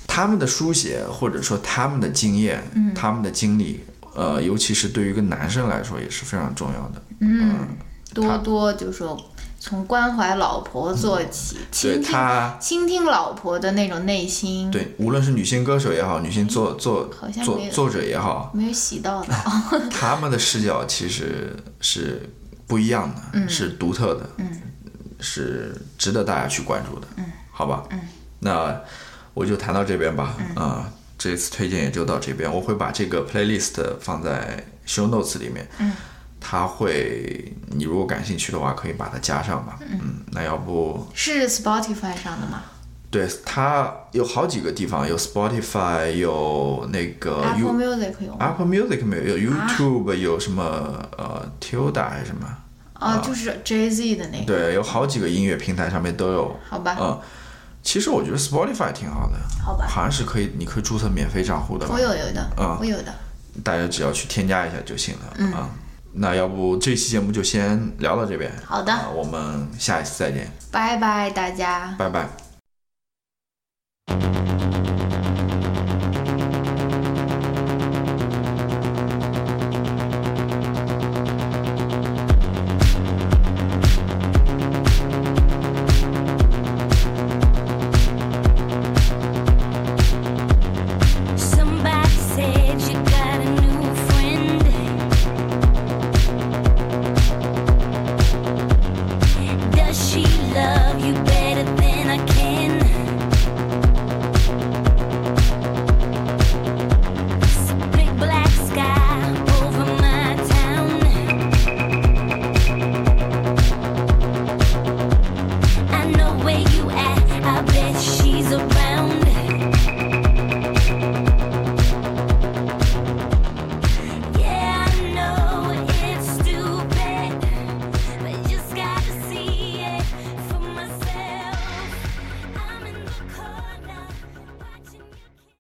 [0.07, 2.63] 他们的书写或者说他们的经验、
[2.95, 3.83] 他们的经历，
[4.16, 7.01] 呃，尤其是对于一个男生来说也是非常重要的。
[7.20, 7.68] 嗯，
[8.13, 9.16] 多多就说
[9.59, 17.09] 从关怀老婆做起，嗯对倾听他，倾听老婆的那种内心，对，无论是女性歌手也好，女性作作
[17.43, 19.34] 作作者也好，没有洗到的，
[19.91, 22.30] 他们的视角其实是
[22.68, 24.30] 不一样的，是独特的，
[25.20, 27.84] 是值得大家去关注的，嗯好吧？
[27.91, 27.99] 嗯
[28.39, 28.80] 那
[29.34, 30.88] 我就谈到这边吧，啊、
[31.26, 35.67] 这次推荐也就到这边，我会把这个 playlist 放在 show notes 里面，
[36.39, 42.61] 它会，你如果感兴趣的话，可以把它加上吧，嗯，那要不是 Spotify 上的吗
[43.09, 50.63] 对它有好几个地方，有 Spotify，有那个 Apple Music 有吗？Apple Music 没有，有 YouTube，、有什么
[51.17, 52.45] 呃 Tilda 还是什么？
[52.93, 56.59] 啊，就是 Jay Z 的那个，对，有好几个音乐平台上面都有。
[56.69, 57.19] 好吧，嗯，
[57.86, 61.88] 其实我觉得 Spotify 挺好的，好吧，好像是可以，你可以注册免费账户的。
[61.88, 63.13] 我有有的，嗯，我有的，
[63.63, 65.33] 大家只要去添加一下就行了。
[65.38, 65.69] 嗯，
[66.11, 68.51] 那要不这期节目就先聊到这边。
[68.65, 72.27] 好的，我们下一次再见，拜拜大家，拜拜。